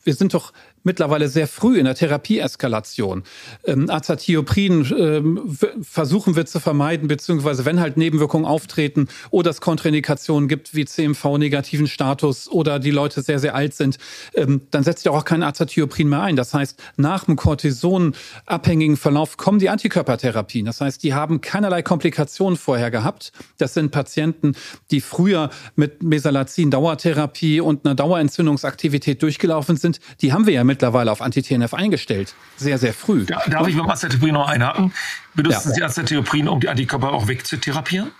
[0.03, 3.23] wir sind doch mittlerweile sehr früh in der Therapieeskalation.
[3.65, 10.47] Ähm, Azathioprin ähm, versuchen wir zu vermeiden, beziehungsweise wenn halt Nebenwirkungen auftreten oder es Kontraindikationen
[10.47, 13.97] gibt wie CMV-negativen Status oder die Leute sehr, sehr alt sind,
[14.33, 16.35] ähm, dann setzt ja auch kein Azathioprin mehr ein.
[16.35, 20.65] Das heißt, nach dem Cortison-abhängigen Verlauf kommen die Antikörpertherapien.
[20.65, 23.31] Das heißt, die haben keinerlei Komplikationen vorher gehabt.
[23.57, 24.53] Das sind Patienten,
[24.89, 29.99] die früher mit Mesalazin-Dauertherapie und einer Dauerentzündungsaktivität durchgelaufen sind.
[30.21, 32.33] Die haben wir ja mittlerweile auf Anti-TNF eingestellt.
[32.55, 33.25] Sehr, sehr früh.
[33.25, 34.93] Da, darf ich beim Azathioprin noch einhaken?
[35.35, 35.75] Benutzen ja.
[35.75, 38.11] Sie Azathioprin, um die Antikörper auch wegzutherapieren?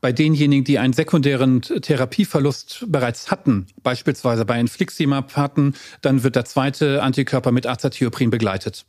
[0.00, 6.46] bei denjenigen, die einen sekundären Therapieverlust bereits hatten, beispielsweise bei Infliximab hatten, dann wird der
[6.46, 8.86] zweite Antikörper mit Azathioprin begleitet.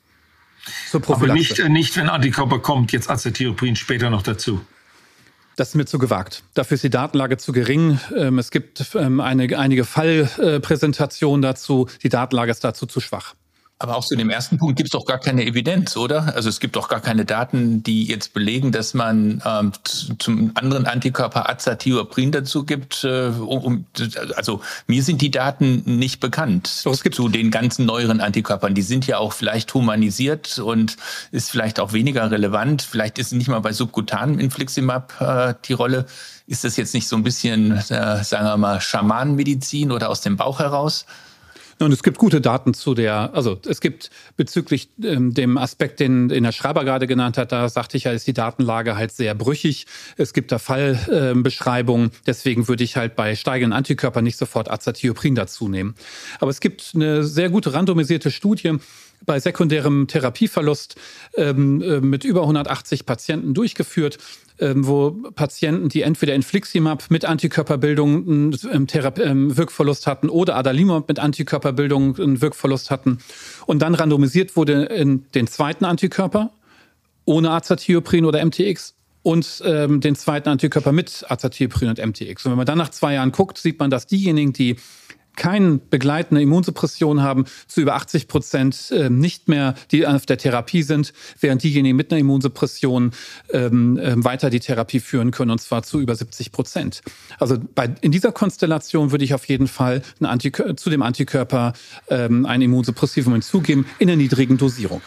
[0.94, 4.62] Aber nicht, äh, nicht, wenn Antikörper kommt, jetzt Azathioprin später noch dazu.
[5.56, 6.44] Das ist mir zu gewagt.
[6.54, 8.00] Dafür ist die Datenlage zu gering.
[8.16, 11.88] Ähm, es gibt ähm, eine, einige Fallpräsentationen dazu.
[12.04, 13.36] Die Datenlage ist dazu zu schwach.
[13.82, 16.36] Aber auch zu dem ersten Punkt gibt es doch gar keine Evidenz, oder?
[16.36, 19.72] Also es gibt doch gar keine Daten, die jetzt belegen, dass man ähm,
[20.20, 23.04] zum anderen Antikörper Azathioprin dazu gibt.
[23.04, 23.86] Äh, um,
[24.36, 28.76] also mir sind die Daten nicht bekannt doch, es gibt zu den ganzen neueren Antikörpern.
[28.76, 30.98] Die sind ja auch vielleicht humanisiert und
[31.32, 32.82] ist vielleicht auch weniger relevant.
[32.82, 36.06] Vielleicht ist nicht mal bei subkutanem Infliximab äh, die Rolle.
[36.48, 40.38] Ist das jetzt nicht so ein bisschen, äh, sagen wir mal, Schamanenmedizin oder aus dem
[40.38, 41.06] Bauch heraus?
[41.82, 46.30] Und es gibt gute Daten zu der, also es gibt bezüglich ähm, dem Aspekt, den,
[46.30, 49.34] den Herr Schreiber gerade genannt hat, da sagte ich ja, ist die Datenlage halt sehr
[49.34, 49.88] brüchig.
[50.18, 52.08] Es gibt da Fallbeschreibungen.
[52.08, 55.96] Äh, Deswegen würde ich halt bei steigenden Antikörpern nicht sofort Azathioprin dazu nehmen.
[56.40, 58.78] Aber es gibt eine sehr gute randomisierte Studie,
[59.26, 60.96] bei sekundärem Therapieverlust
[61.36, 64.18] ähm, äh, mit über 180 Patienten durchgeführt,
[64.60, 71.08] ähm, wo Patienten, die entweder Infliximab mit Antikörperbildung einen ähm, ähm, Wirkverlust hatten oder Adalimumab
[71.08, 73.20] mit Antikörperbildung einen Wirkverlust hatten
[73.66, 76.52] und dann randomisiert wurde in den zweiten Antikörper
[77.26, 82.46] ohne Azathioprin oder MTX und ähm, den zweiten Antikörper mit Azathioprin und MTX.
[82.46, 84.78] Und wenn man dann nach zwei Jahren guckt, sieht man, dass diejenigen, die
[85.36, 90.84] keine begleitende Immunsuppression haben, zu über 80 Prozent äh, nicht mehr, die auf der Therapie
[90.84, 93.12] sind, während diejenigen mit einer Immunsuppression
[93.52, 97.02] ähm, äh, weiter die Therapie führen können, und zwar zu über 70 Prozent.
[97.40, 100.02] Also bei, in dieser Konstellation würde ich auf jeden Fall
[100.76, 101.74] zu dem Antikörper
[102.10, 105.02] ähm, ein Immunsuppressivum hinzugeben in der niedrigen Dosierung.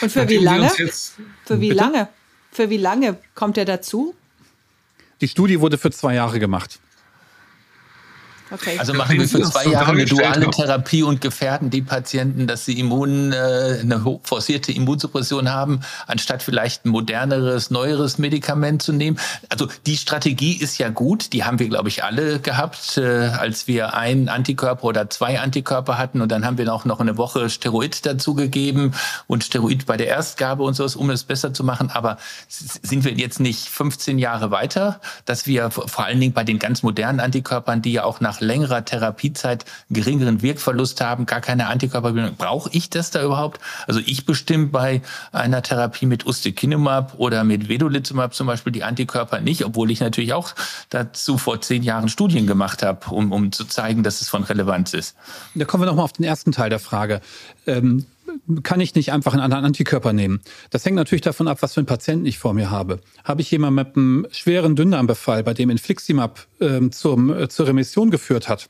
[0.00, 0.68] Und für wie lange?
[0.68, 1.74] Für wie Bitte?
[1.74, 2.08] lange?
[2.50, 4.14] Für wie lange kommt er dazu?
[5.20, 6.80] Die Studie wurde für zwei Jahre gemacht.
[8.50, 8.78] Okay.
[8.78, 12.78] Also machen wir für zwei Jahre eine duale Therapie und gefährden die Patienten, dass sie
[12.78, 19.18] Immun, äh, eine forcierte Immunsuppression haben, anstatt vielleicht ein moderneres, neueres Medikament zu nehmen.
[19.48, 23.66] Also die Strategie ist ja gut, die haben wir, glaube ich, alle gehabt, äh, als
[23.66, 27.50] wir ein Antikörper oder zwei Antikörper hatten und dann haben wir auch noch eine Woche
[27.50, 28.94] Steroid dazugegeben
[29.26, 31.90] und Steroid bei der Erstgabe und sowas, um es besser zu machen.
[31.90, 32.16] Aber
[32.48, 36.84] sind wir jetzt nicht 15 Jahre weiter, dass wir vor allen Dingen bei den ganz
[36.84, 42.36] modernen Antikörpern, die ja auch nach nach längerer Therapiezeit geringeren Wirkverlust haben, gar keine Antikörperbildung.
[42.36, 43.60] Brauche ich das da überhaupt?
[43.86, 49.40] Also ich bestimme bei einer Therapie mit Ustekinumab oder mit Vedolizumab zum Beispiel die Antikörper
[49.40, 50.54] nicht, obwohl ich natürlich auch
[50.90, 54.92] dazu vor zehn Jahren Studien gemacht habe, um, um zu zeigen, dass es von Relevanz
[54.92, 55.16] ist.
[55.54, 57.20] Da kommen wir nochmal auf den ersten Teil der Frage.
[57.66, 58.06] Ähm
[58.62, 60.40] kann ich nicht einfach einen anderen Antikörper nehmen.
[60.70, 63.00] Das hängt natürlich davon ab, was für einen Patienten ich vor mir habe.
[63.24, 68.10] Habe ich jemanden mit einem schweren Dünndarmbefall, bei dem Infliximab ähm, zum, äh, zur Remission
[68.10, 68.68] geführt hat,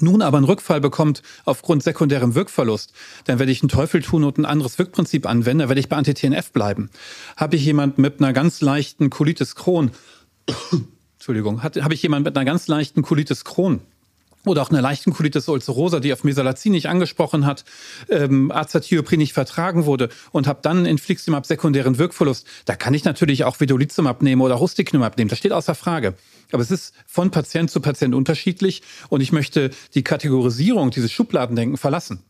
[0.00, 2.92] nun aber einen Rückfall bekommt aufgrund sekundärem Wirkverlust,
[3.24, 5.96] dann werde ich einen Teufel tun und ein anderes Wirkprinzip anwenden, dann werde ich bei
[5.96, 6.90] Anti-TNF bleiben.
[7.36, 9.90] Habe ich jemanden mit einer ganz leichten Colitis Crohn,
[11.16, 13.80] Entschuldigung, habe ich jemanden mit einer ganz leichten Colitis Crohn,
[14.44, 17.64] oder auch eine leichten Colitis ulcerosa, die auf Mesalazin nicht angesprochen hat,
[18.08, 23.44] ähm, Azathioprin nicht vertragen wurde und habe dann Infliximab sekundären Wirkverlust, da kann ich natürlich
[23.44, 25.28] auch Vedolizumab nehmen oder Rusticnumab nehmen.
[25.28, 26.14] Das steht außer Frage.
[26.52, 31.76] Aber es ist von Patient zu Patient unterschiedlich und ich möchte die Kategorisierung, dieses Schubladendenken
[31.76, 32.22] verlassen.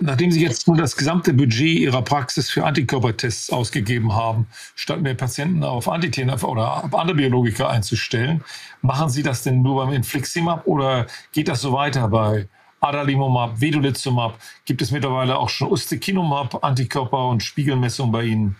[0.00, 5.14] Nachdem Sie jetzt nur das gesamte Budget Ihrer Praxis für Antikörpertests ausgegeben haben, statt mehr
[5.14, 8.42] Patienten auf Antitenaf oder auf andere Biologika einzustellen,
[8.82, 12.48] machen Sie das denn nur beim Infliximab oder geht das so weiter bei
[12.80, 14.38] Adalimumab, Vedolizumab?
[14.64, 18.56] Gibt es mittlerweile auch schon Ustekinumab, Antikörper und Spiegelmessung bei Ihnen?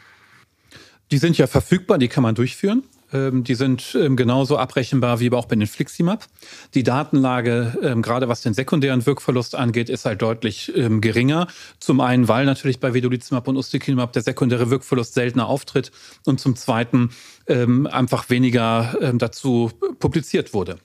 [1.11, 2.85] Die sind ja verfügbar, die kann man durchführen.
[3.15, 6.27] Ähm, die sind ähm, genauso abrechenbar wie auch bei den Fliximab.
[6.75, 11.47] Die Datenlage, ähm, gerade was den sekundären Wirkverlust angeht, ist halt deutlich geringer.
[11.79, 15.93] Zum einen, weil natürlich bei Vedolizumab und Ustekinumab der sekundäre Wirkverlust seltener auftritt
[16.25, 17.11] und zum zweiten
[17.47, 20.79] einfach weniger dazu publiziert wurde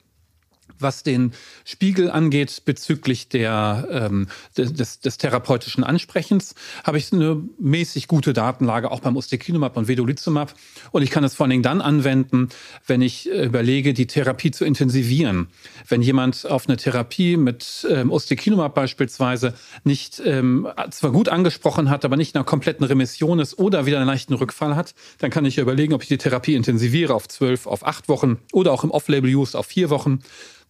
[0.82, 1.32] was den
[1.64, 6.54] Spiegel angeht bezüglich der, ähm, des, des therapeutischen Ansprechens,
[6.84, 10.54] habe ich eine mäßig gute Datenlage auch beim Ustekinumab und Vedolizumab.
[10.90, 12.48] Und ich kann es vor allen Dingen dann anwenden,
[12.86, 15.48] wenn ich äh, überlege, die Therapie zu intensivieren.
[15.88, 19.54] Wenn jemand auf eine Therapie mit ähm, Ustekinumab beispielsweise
[19.84, 23.98] nicht ähm, zwar gut angesprochen hat, aber nicht in einer kompletten Remission ist oder wieder
[23.98, 27.66] einen leichten Rückfall hat, dann kann ich überlegen, ob ich die Therapie intensiviere auf zwölf,
[27.66, 30.20] auf acht Wochen oder auch im Off-Label-Use auf vier Wochen.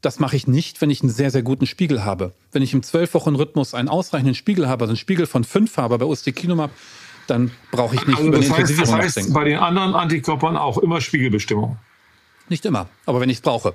[0.00, 2.32] Das mache ich nicht, wenn ich einen sehr, sehr guten Spiegel habe.
[2.52, 5.76] Wenn ich im zwölf Wochen Rhythmus einen ausreichenden Spiegel habe, also einen Spiegel von fünf
[5.76, 6.70] habe bei Ustekinumab,
[7.26, 9.32] dann brauche ich nicht also über eine Intensivierung das heißt nachdenken.
[9.34, 11.78] bei den anderen Antikörpern auch immer Spiegelbestimmung?
[12.48, 13.74] Nicht immer, aber wenn ich es brauche.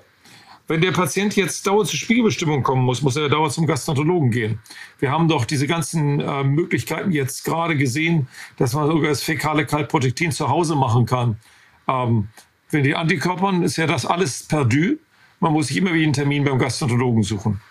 [0.67, 4.59] Wenn der Patient jetzt dauernd zur Spiegelbestimmung kommen muss, muss er dauernd zum Gastroenterologen gehen.
[4.97, 9.67] Wir haben doch diese ganzen äh, Möglichkeiten jetzt gerade gesehen, dass man sogar das fäkale
[9.67, 11.39] Kaltprotektin zu Hause machen kann.
[11.87, 12.29] Ähm,
[12.71, 14.97] wenn die Antikörpern ist ja das alles perdu.
[15.45, 17.61] Man muss sich immer wieder einen Termin beim Gastroenterologen suchen.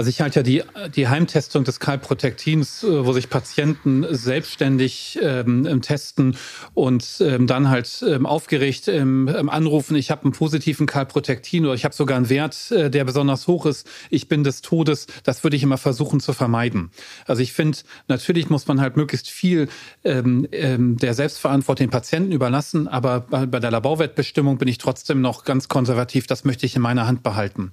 [0.00, 0.62] Also ich halte ja die,
[0.96, 6.38] die Heimtestung des Kalprotektins, äh, wo sich Patienten selbstständig ähm, testen
[6.72, 11.74] und ähm, dann halt ähm, aufgeregt ähm, ähm, anrufen, ich habe einen positiven Kalprotektin oder
[11.74, 15.44] ich habe sogar einen Wert, äh, der besonders hoch ist, ich bin des Todes, das
[15.44, 16.92] würde ich immer versuchen zu vermeiden.
[17.26, 17.76] Also ich finde,
[18.08, 19.68] natürlich muss man halt möglichst viel
[20.02, 25.44] ähm, der Selbstverantwortung den Patienten überlassen, aber bei, bei der Laborwertbestimmung bin ich trotzdem noch
[25.44, 27.72] ganz konservativ, das möchte ich in meiner Hand behalten.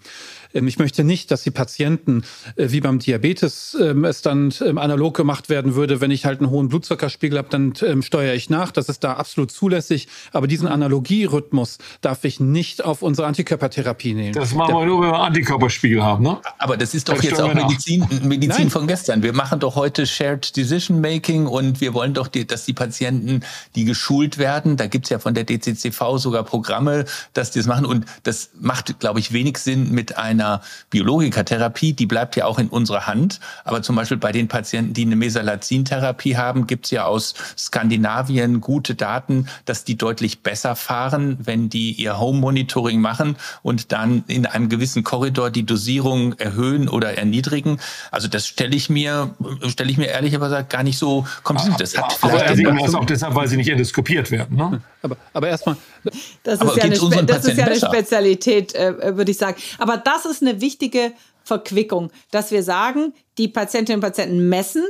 [0.54, 2.17] Ähm, ich möchte nicht, dass die Patienten
[2.56, 6.02] äh, wie beim Diabetes ähm, es dann ähm, analog gemacht werden würde.
[6.02, 8.72] Wenn ich halt einen hohen Blutzuckerspiegel habe, dann steuere ich nach.
[8.72, 10.08] Das ist da absolut zulässig.
[10.32, 14.34] Aber diesen Analogierhythmus darf ich nicht auf unsere Antikörpertherapie nehmen.
[14.34, 16.40] Das machen wir nur, wenn wir Antikörperspiegel haben, ne?
[16.60, 19.24] Aber das ist doch das jetzt auch Medizin, Medizin von gestern.
[19.24, 23.42] Wir machen doch heute Shared Decision Making und wir wollen doch, die, dass die Patienten,
[23.76, 27.86] die geschult werden, da gibt's ja von der DCCV sogar Programme, dass die das machen.
[27.86, 30.62] Und das macht, glaube ich, wenig Sinn mit einer
[30.94, 31.02] die
[31.94, 33.40] die bleibt ja auch in unserer Hand.
[33.64, 38.62] Aber zum Beispiel bei den Patienten, die eine Mesalazin-Therapie haben, gibt es ja aus Skandinavien
[38.62, 44.46] gute Daten, dass die deutlich besser fahren, wenn die ihr Home-Monitoring machen und dann in
[44.46, 47.80] einem gewissen Korridor die Dosierung erhöhen oder erniedrigen.
[48.12, 49.36] Also das stelle ich mir,
[49.68, 51.82] stelle ich mir ehrlicherweise gar nicht so kompliziert.
[51.82, 54.58] Das hat aber vielleicht auch deshalb, weil sie nicht endoskopiert werden.
[54.58, 54.82] Ne?
[55.02, 55.78] Aber, aber erstmal.
[56.44, 59.58] Das, ist ja, eine, das ist ja eine Spezialität, äh, würde ich sagen.
[59.78, 61.12] Aber das ist eine wichtige
[61.48, 64.84] Verquickung, dass wir sagen, die Patientinnen und Patienten messen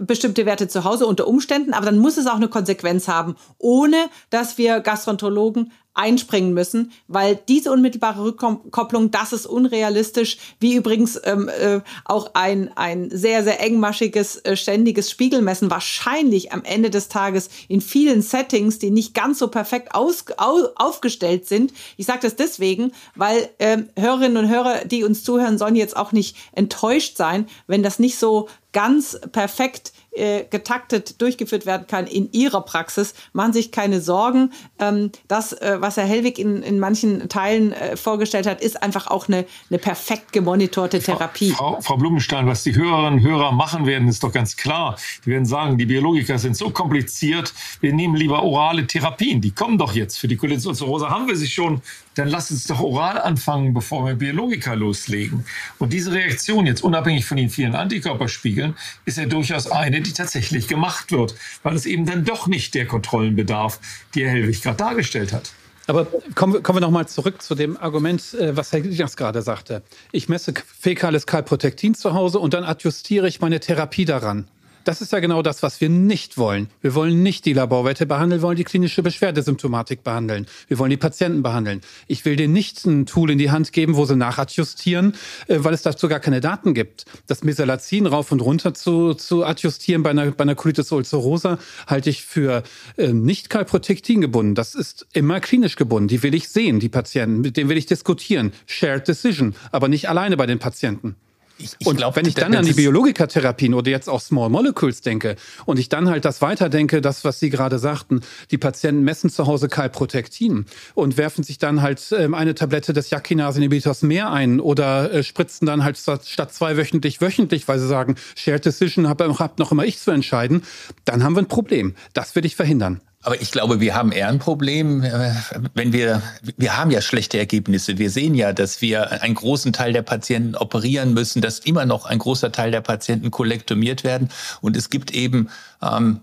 [0.00, 3.96] bestimmte Werte zu Hause unter Umständen, aber dann muss es auch eine Konsequenz haben, ohne
[4.28, 11.48] dass wir Gastroenterologen einspringen müssen, weil diese unmittelbare Rückkopplung, das ist unrealistisch, wie übrigens ähm,
[11.48, 17.48] äh, auch ein, ein sehr, sehr engmaschiges, äh, ständiges Spiegelmessen wahrscheinlich am Ende des Tages
[17.68, 21.72] in vielen Settings, die nicht ganz so perfekt aus, au, aufgestellt sind.
[21.96, 26.10] Ich sage das deswegen, weil ähm, Hörerinnen und Hörer, die uns zuhören, sollen jetzt auch
[26.10, 32.30] nicht enttäuscht sein, wenn das nicht so ganz perfekt äh, getaktet durchgeführt werden kann in
[32.32, 33.14] ihrer Praxis.
[33.32, 34.52] Machen sich keine Sorgen.
[34.78, 39.08] Ähm, das, äh, was Herr Hellwig in, in manchen Teilen äh, vorgestellt hat, ist einfach
[39.08, 41.50] auch eine, eine perfekt gemonitorte Therapie.
[41.50, 44.96] Frau, Frau Blumenstein, was die Hörerinnen und Hörer machen werden, ist doch ganz klar.
[45.24, 49.40] Die werden sagen, die Biologiker sind so kompliziert, wir nehmen lieber orale Therapien.
[49.40, 50.18] Die kommen doch jetzt.
[50.18, 51.80] Für die Colitis ulcerosa haben wir sie schon
[52.14, 55.44] dann lass uns doch oral anfangen, bevor wir Biologika loslegen.
[55.78, 60.68] Und diese Reaktion jetzt unabhängig von den vielen Antikörperspiegeln ist ja durchaus eine, die tatsächlich
[60.68, 63.80] gemacht wird, weil es eben dann doch nicht der Kontrollen bedarf,
[64.14, 65.52] die Herr Hellwig gerade dargestellt hat.
[65.86, 69.42] Aber kommen, kommen wir noch mal zurück zu dem Argument, äh, was Herr Glieders gerade
[69.42, 69.82] sagte.
[70.12, 74.48] Ich messe fäkales Kalprotektin zu Hause und dann adjustiere ich meine Therapie daran.
[74.84, 76.68] Das ist ja genau das, was wir nicht wollen.
[76.82, 80.46] Wir wollen nicht die Laborwerte behandeln, wir wollen die klinische Beschwerdesymptomatik behandeln.
[80.68, 81.80] Wir wollen die Patienten behandeln.
[82.06, 85.14] Ich will denen nicht ein Tool in die Hand geben, wo sie nachadjustieren,
[85.48, 87.06] äh, weil es dazu gar keine Daten gibt.
[87.26, 92.10] Das Mesalazin rauf und runter zu, zu adjustieren bei einer, bei einer Colitis ulcerosa halte
[92.10, 92.62] ich für
[92.98, 94.54] äh, nicht Calprotectin gebunden.
[94.54, 96.08] Das ist immer klinisch gebunden.
[96.08, 97.40] Die will ich sehen, die Patienten.
[97.40, 98.52] Mit denen will ich diskutieren.
[98.66, 101.16] Shared Decision, aber nicht alleine bei den Patienten.
[101.56, 105.02] Ich, ich und glaub, wenn ich dann an die Biologikatherapien oder jetzt auch Small Molecules
[105.02, 105.36] denke
[105.66, 109.46] und ich dann halt das weiterdenke, das, was Sie gerade sagten, die Patienten messen zu
[109.46, 115.12] Hause Kalprotektin und werfen sich dann halt ähm, eine Tablette des Jakinase-Inhibitors mehr ein oder
[115.12, 119.58] äh, spritzen dann halt statt, zwei wöchentlich wöchentlich, weil sie sagen, Shared Decision habe hab
[119.60, 120.64] noch immer ich zu entscheiden,
[121.04, 121.94] dann haben wir ein Problem.
[122.14, 123.00] Das will ich verhindern.
[123.24, 125.32] Aber ich glaube, wir haben eher ein Problem, äh,
[125.72, 126.22] wenn wir,
[126.58, 127.96] wir haben ja schlechte Ergebnisse.
[127.96, 132.04] Wir sehen ja, dass wir einen großen Teil der Patienten operieren müssen, dass immer noch
[132.04, 134.28] ein großer Teil der Patienten kollektomiert werden.
[134.60, 135.48] Und es gibt eben
[135.82, 136.20] ähm,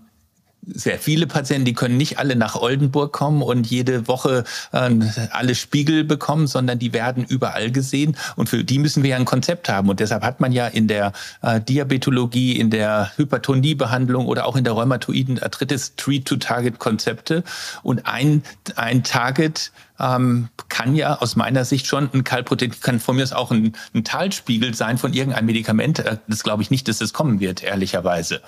[0.64, 4.90] sehr viele Patienten, die können nicht alle nach Oldenburg kommen und jede Woche äh,
[5.30, 9.24] alle Spiegel bekommen, sondern die werden überall gesehen und für die müssen wir ja ein
[9.24, 14.46] Konzept haben und deshalb hat man ja in der äh, Diabetologie, in der Hypertoniebehandlung oder
[14.46, 17.42] auch in der rheumatoiden Arthritis Treat-to-Target-Konzepte
[17.82, 18.44] und ein,
[18.76, 23.32] ein Target ähm, kann ja aus meiner Sicht schon ein Kalprotein, kann von mir aus
[23.32, 26.00] auch ein, ein Talspiegel sein von irgendeinem Medikament.
[26.00, 28.40] Äh, das glaube ich nicht, dass das kommen wird, ehrlicherweise.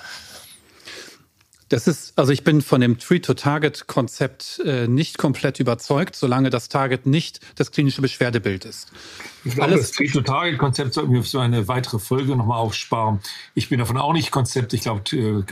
[1.71, 7.07] Das ist, also ich bin von dem Tree-to-Target-Konzept äh, nicht komplett überzeugt, solange das Target
[7.07, 8.89] nicht das klinische Beschwerdebild ist.
[9.45, 13.21] Ich glaube, Alles das Tree-to-Target-Konzept sollten wir für eine weitere Folge nochmal aufsparen.
[13.55, 15.43] Ich bin davon auch nicht Konzept, ich glaube, äh,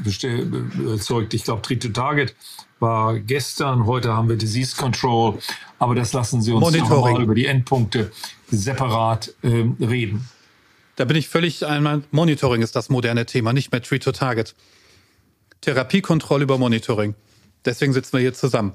[0.79, 1.33] überzeugt.
[1.33, 2.35] Ich glaube, Tree-to-Target
[2.79, 5.39] war gestern, heute haben wir Disease Control,
[5.79, 8.13] aber das lassen Sie uns nochmal über die Endpunkte
[8.51, 10.29] separat äh, reden.
[10.97, 14.55] Da bin ich völlig einmal, Monitoring ist das moderne Thema, nicht mehr Tree-to-Target.
[15.63, 17.15] Therapiekontrolle über Monitoring.
[17.65, 18.75] Deswegen sitzen wir hier zusammen.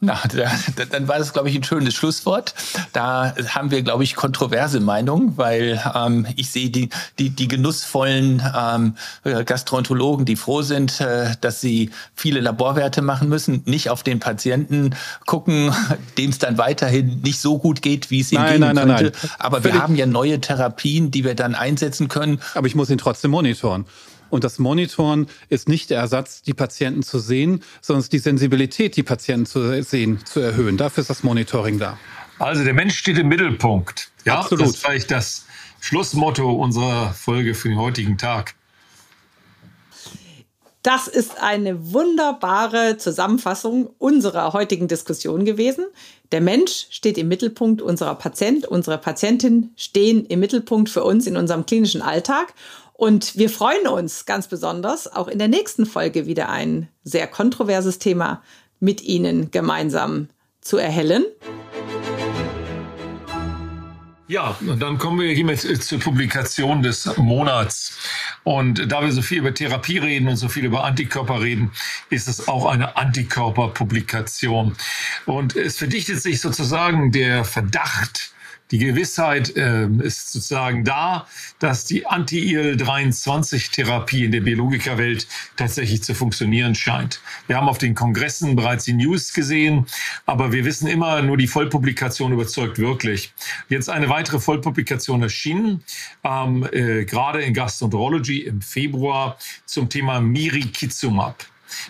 [0.00, 2.54] Na, da, dann war das, glaube ich, ein schönes Schlusswort.
[2.92, 6.88] Da haben wir, glaube ich, kontroverse Meinungen, weil ähm, ich sehe die,
[7.18, 8.94] die, die genussvollen ähm,
[9.24, 14.94] Gastroenterologen, die froh sind, äh, dass sie viele Laborwerte machen müssen, nicht auf den Patienten
[15.26, 15.74] gucken,
[16.16, 18.92] dem es dann weiterhin nicht so gut geht, wie es ihm nein, gehen nein, könnte.
[19.02, 19.30] Nein, nein.
[19.40, 19.74] Aber Völlig.
[19.74, 22.40] wir haben ja neue Therapien, die wir dann einsetzen können.
[22.54, 23.84] Aber ich muss ihn trotzdem monitoren.
[24.30, 29.02] Und das Monitoren ist nicht der Ersatz, die Patienten zu sehen, sondern die Sensibilität, die
[29.02, 30.76] Patienten zu sehen, zu erhöhen.
[30.76, 31.98] Dafür ist das Monitoring da.
[32.38, 34.10] Also der Mensch steht im Mittelpunkt.
[34.24, 34.66] Ja, Absolut.
[34.66, 35.46] das ist vielleicht das
[35.80, 38.54] Schlussmotto unserer Folge für den heutigen Tag.
[40.82, 45.84] Das ist eine wunderbare Zusammenfassung unserer heutigen Diskussion gewesen.
[46.30, 51.36] Der Mensch steht im Mittelpunkt unserer Patient, unsere Patientin stehen im Mittelpunkt für uns in
[51.36, 52.54] unserem klinischen Alltag.
[52.98, 58.00] Und wir freuen uns ganz besonders, auch in der nächsten Folge wieder ein sehr kontroverses
[58.00, 58.42] Thema
[58.80, 60.26] mit Ihnen gemeinsam
[60.60, 61.24] zu erhellen.
[64.26, 67.96] Ja, und dann kommen wir hiermit zur Publikation des Monats.
[68.42, 71.70] Und da wir so viel über Therapie reden und so viel über Antikörper reden,
[72.10, 74.76] ist es auch eine Antikörperpublikation.
[75.24, 78.32] Und es verdichtet sich sozusagen der Verdacht,
[78.70, 81.26] die Gewissheit äh, ist sozusagen da,
[81.58, 87.20] dass die Anti-IL-23-Therapie in der Biologikerwelt tatsächlich zu funktionieren scheint.
[87.46, 89.86] Wir haben auf den Kongressen bereits die News gesehen,
[90.26, 93.32] aber wir wissen immer, nur die Vollpublikation überzeugt wirklich.
[93.68, 95.82] Jetzt eine weitere Vollpublikation erschienen,
[96.24, 101.46] ähm, äh, gerade in Gastroenterology im Februar zum Thema Mirikizumab.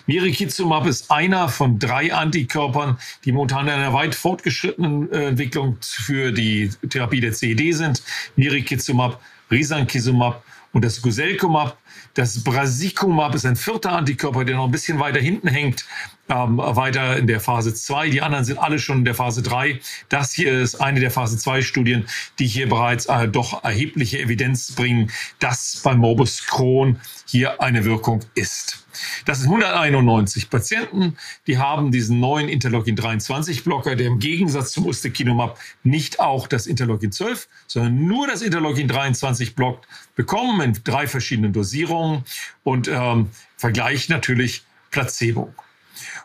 [0.07, 6.31] Mirikizumab ist einer von drei Antikörpern, die momentan in einer weit fortgeschrittenen äh, Entwicklung für
[6.31, 8.03] die Therapie der CED sind.
[8.35, 9.21] Mirikizumab,
[9.51, 11.77] Risankizumab und das Guselkumab.
[12.13, 15.85] Das Brasicumab ist ein vierter Antikörper, der noch ein bisschen weiter hinten hängt,
[16.29, 18.09] ähm, weiter in der Phase 2.
[18.09, 19.79] Die anderen sind alle schon in der Phase 3.
[20.09, 22.07] Das hier ist eine der Phase 2 Studien,
[22.37, 28.21] die hier bereits äh, doch erhebliche Evidenz bringen, dass beim Morbus Crohn hier eine Wirkung
[28.35, 28.85] ist.
[29.25, 31.17] Das sind 191 Patienten,
[31.47, 38.05] die haben diesen neuen Interleukin-23-Blocker, der im Gegensatz zum Ustekinumab nicht auch das Interleukin-12, sondern
[38.05, 42.23] nur das Interleukin-23 blockt, bekommen in drei verschiedenen Dosierungen
[42.63, 45.53] und ähm, Vergleich natürlich Placebo.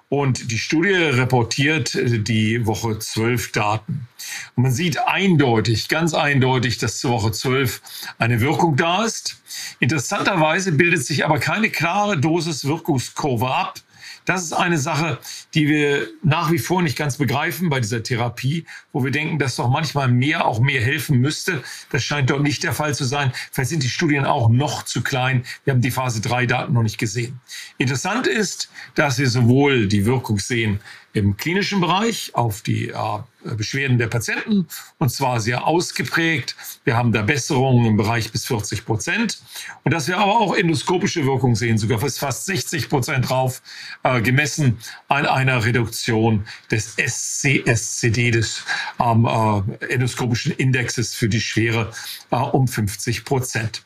[0.08, 4.08] Und die Studie reportiert äh, die Woche 12 Daten.
[4.54, 7.80] Und man sieht eindeutig, ganz eindeutig, dass zur Woche 12
[8.18, 9.36] eine Wirkung da ist.
[9.80, 13.80] Interessanterweise bildet sich aber keine klare Dosis-Wirkungskurve ab.
[14.24, 15.18] Das ist eine Sache,
[15.52, 19.56] die wir nach wie vor nicht ganz begreifen bei dieser Therapie, wo wir denken, dass
[19.56, 21.62] doch manchmal mehr auch mehr helfen müsste.
[21.90, 23.32] Das scheint dort nicht der Fall zu sein.
[23.52, 25.44] Vielleicht sind die Studien auch noch zu klein.
[25.64, 27.40] Wir haben die Phase 3 Daten noch nicht gesehen.
[27.76, 30.80] Interessant ist, dass wir sowohl die Wirkung sehen
[31.14, 33.18] im klinischen Bereich auf die äh,
[33.56, 34.66] Beschwerden der Patienten
[34.98, 36.56] und zwar sehr ausgeprägt.
[36.82, 39.38] Wir haben da Besserungen im Bereich bis 40 Prozent
[39.84, 43.62] und dass wir aber auch endoskopische Wirkung sehen, sogar fast 60 Prozent drauf
[44.02, 48.64] äh, gemessen an einer Reduktion des SCSCD, des
[49.00, 51.92] ähm, äh, endoskopischen Indexes für die Schwere
[52.32, 53.84] äh, um 50 Prozent.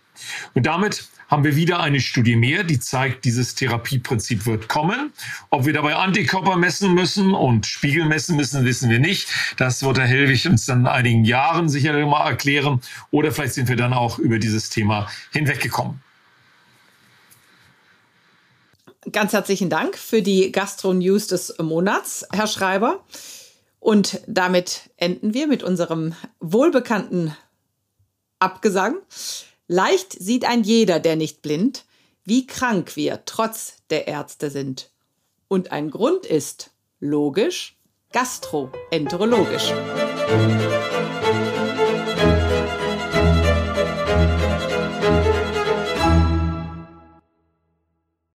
[0.55, 5.13] Und damit haben wir wieder eine Studie mehr, die zeigt, dieses Therapieprinzip wird kommen.
[5.51, 9.29] Ob wir dabei Antikörper messen müssen und Spiegel messen müssen, wissen wir nicht.
[9.59, 12.81] Das wird Herr Helwig uns dann in einigen Jahren sicherlich mal erklären.
[13.11, 16.03] Oder vielleicht sind wir dann auch über dieses Thema hinweggekommen.
[19.13, 23.05] Ganz herzlichen Dank für die Gastro-News des Monats, Herr Schreiber.
[23.81, 27.35] Und damit enden wir mit unserem wohlbekannten
[28.39, 28.97] Abgesang.
[29.71, 31.85] Leicht sieht ein jeder, der nicht blind,
[32.25, 34.91] wie krank wir trotz der Ärzte sind.
[35.47, 37.77] Und ein Grund ist, logisch,
[38.13, 39.75] gastroenterologisch.